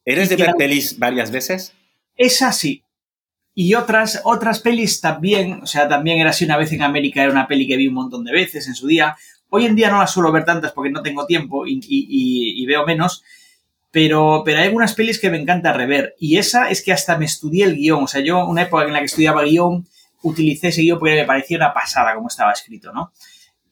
[0.10, 1.74] ¿Eres de ver pelis varias veces?
[2.16, 2.84] Es así.
[3.54, 7.32] Y otras, otras pelis también, o sea, también era así una vez en América, era
[7.32, 9.16] una peli que vi un montón de veces en su día.
[9.50, 13.24] Hoy en día no las suelo ver tantas porque no tengo tiempo y, veo menos,
[13.92, 16.16] pero, pero hay algunas pelis que me encanta rever.
[16.20, 18.06] Y esa es que hasta me estudié el guion.
[18.06, 19.88] O sea, yo, una época en la que estudiaba guion,
[20.24, 23.12] utilicé ese guion porque me parecía una pasada como estaba escrito, ¿no?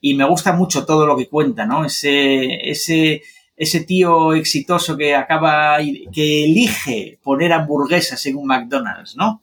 [0.02, 1.84] Y me gusta mucho todo lo que cuenta, ¿no?
[1.84, 3.24] Ese, ese,
[3.58, 5.80] ese tío exitoso que acaba,
[6.14, 9.42] que elige poner hamburguesas en un McDonald's, ¿no?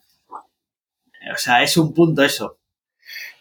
[1.33, 2.59] O sea, es un punto eso.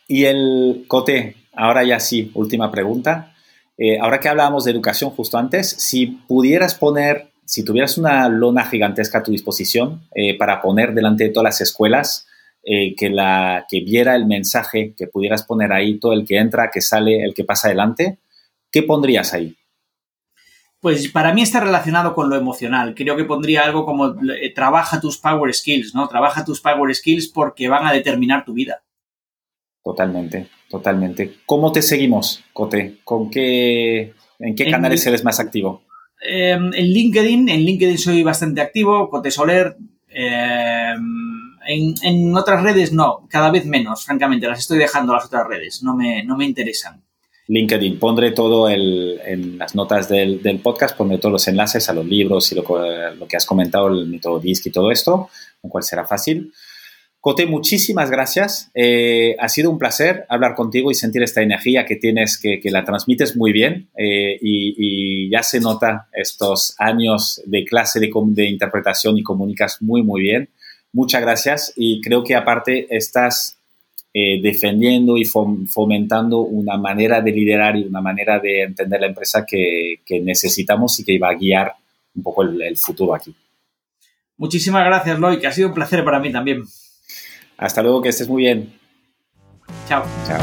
[0.08, 3.36] Y el Cote, ahora ya sí, última pregunta.
[3.78, 8.66] Eh, ahora que hablábamos de educación justo antes, si pudieras poner, si tuvieras una lona
[8.66, 12.28] gigantesca a tu disposición eh, para poner delante de todas las escuelas,
[12.64, 16.72] eh, que, la, que viera el mensaje, que pudieras poner ahí todo el que entra,
[16.72, 18.20] que sale, el que pasa adelante,
[18.72, 19.56] ¿qué pondrías ahí?
[20.84, 22.94] Pues para mí está relacionado con lo emocional.
[22.94, 26.10] Creo que pondría algo como eh, trabaja tus power skills, ¿no?
[26.10, 28.84] Trabaja tus power skills porque van a determinar tu vida.
[29.82, 31.36] Totalmente, totalmente.
[31.46, 32.98] ¿Cómo te seguimos, Cote?
[33.06, 35.84] ¿Con qué, ¿En qué canales eres más activo?
[36.22, 39.78] Em, en LinkedIn, en LinkedIn soy bastante activo, Cote Soler.
[40.10, 44.48] Em, en, en, otras redes no, cada vez menos, francamente.
[44.48, 47.02] Las estoy dejando las otras redes, no me, no me interesan.
[47.48, 48.00] LinkedIn.
[48.00, 52.56] Pondré todo en las notas del, podcast, pondré todos los enlaces a los libros y
[52.56, 52.64] lo,
[53.28, 55.30] que has comentado, el método DISC y todo esto,
[55.62, 56.54] lo cual será fácil.
[57.20, 58.70] Cote, muchísimas gracias.
[58.74, 62.84] Eh, ha sido un placer hablar contigo y sentir esta energía que tienes, que, la
[62.84, 69.18] transmites muy bien eh, y, ya se nota estos años de clase de, de interpretación
[69.18, 70.50] y comunicas muy, muy bien.
[70.92, 73.58] Muchas gracias y creo que aparte estás
[74.16, 79.44] eh, defendiendo y fomentando una manera de liderar y una manera de entender la empresa
[79.44, 81.74] que, necesitamos y que iba a guiar
[82.14, 83.34] un poco el, futuro aquí.
[84.38, 86.62] Muchísimas gracias, Loy, que ha sido un placer para mí también.
[87.58, 88.72] Hasta luego, que estés muy bien.
[89.88, 90.04] Chao.
[90.28, 90.42] Chao.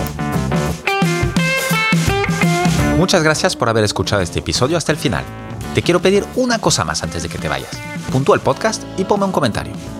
[2.98, 5.24] Muchas gracias por haber escuchado este episodio hasta el final.
[5.76, 7.80] Te quiero pedir una cosa más antes de que te vayas.
[8.10, 9.99] Puntúa el podcast y ponme un comentario.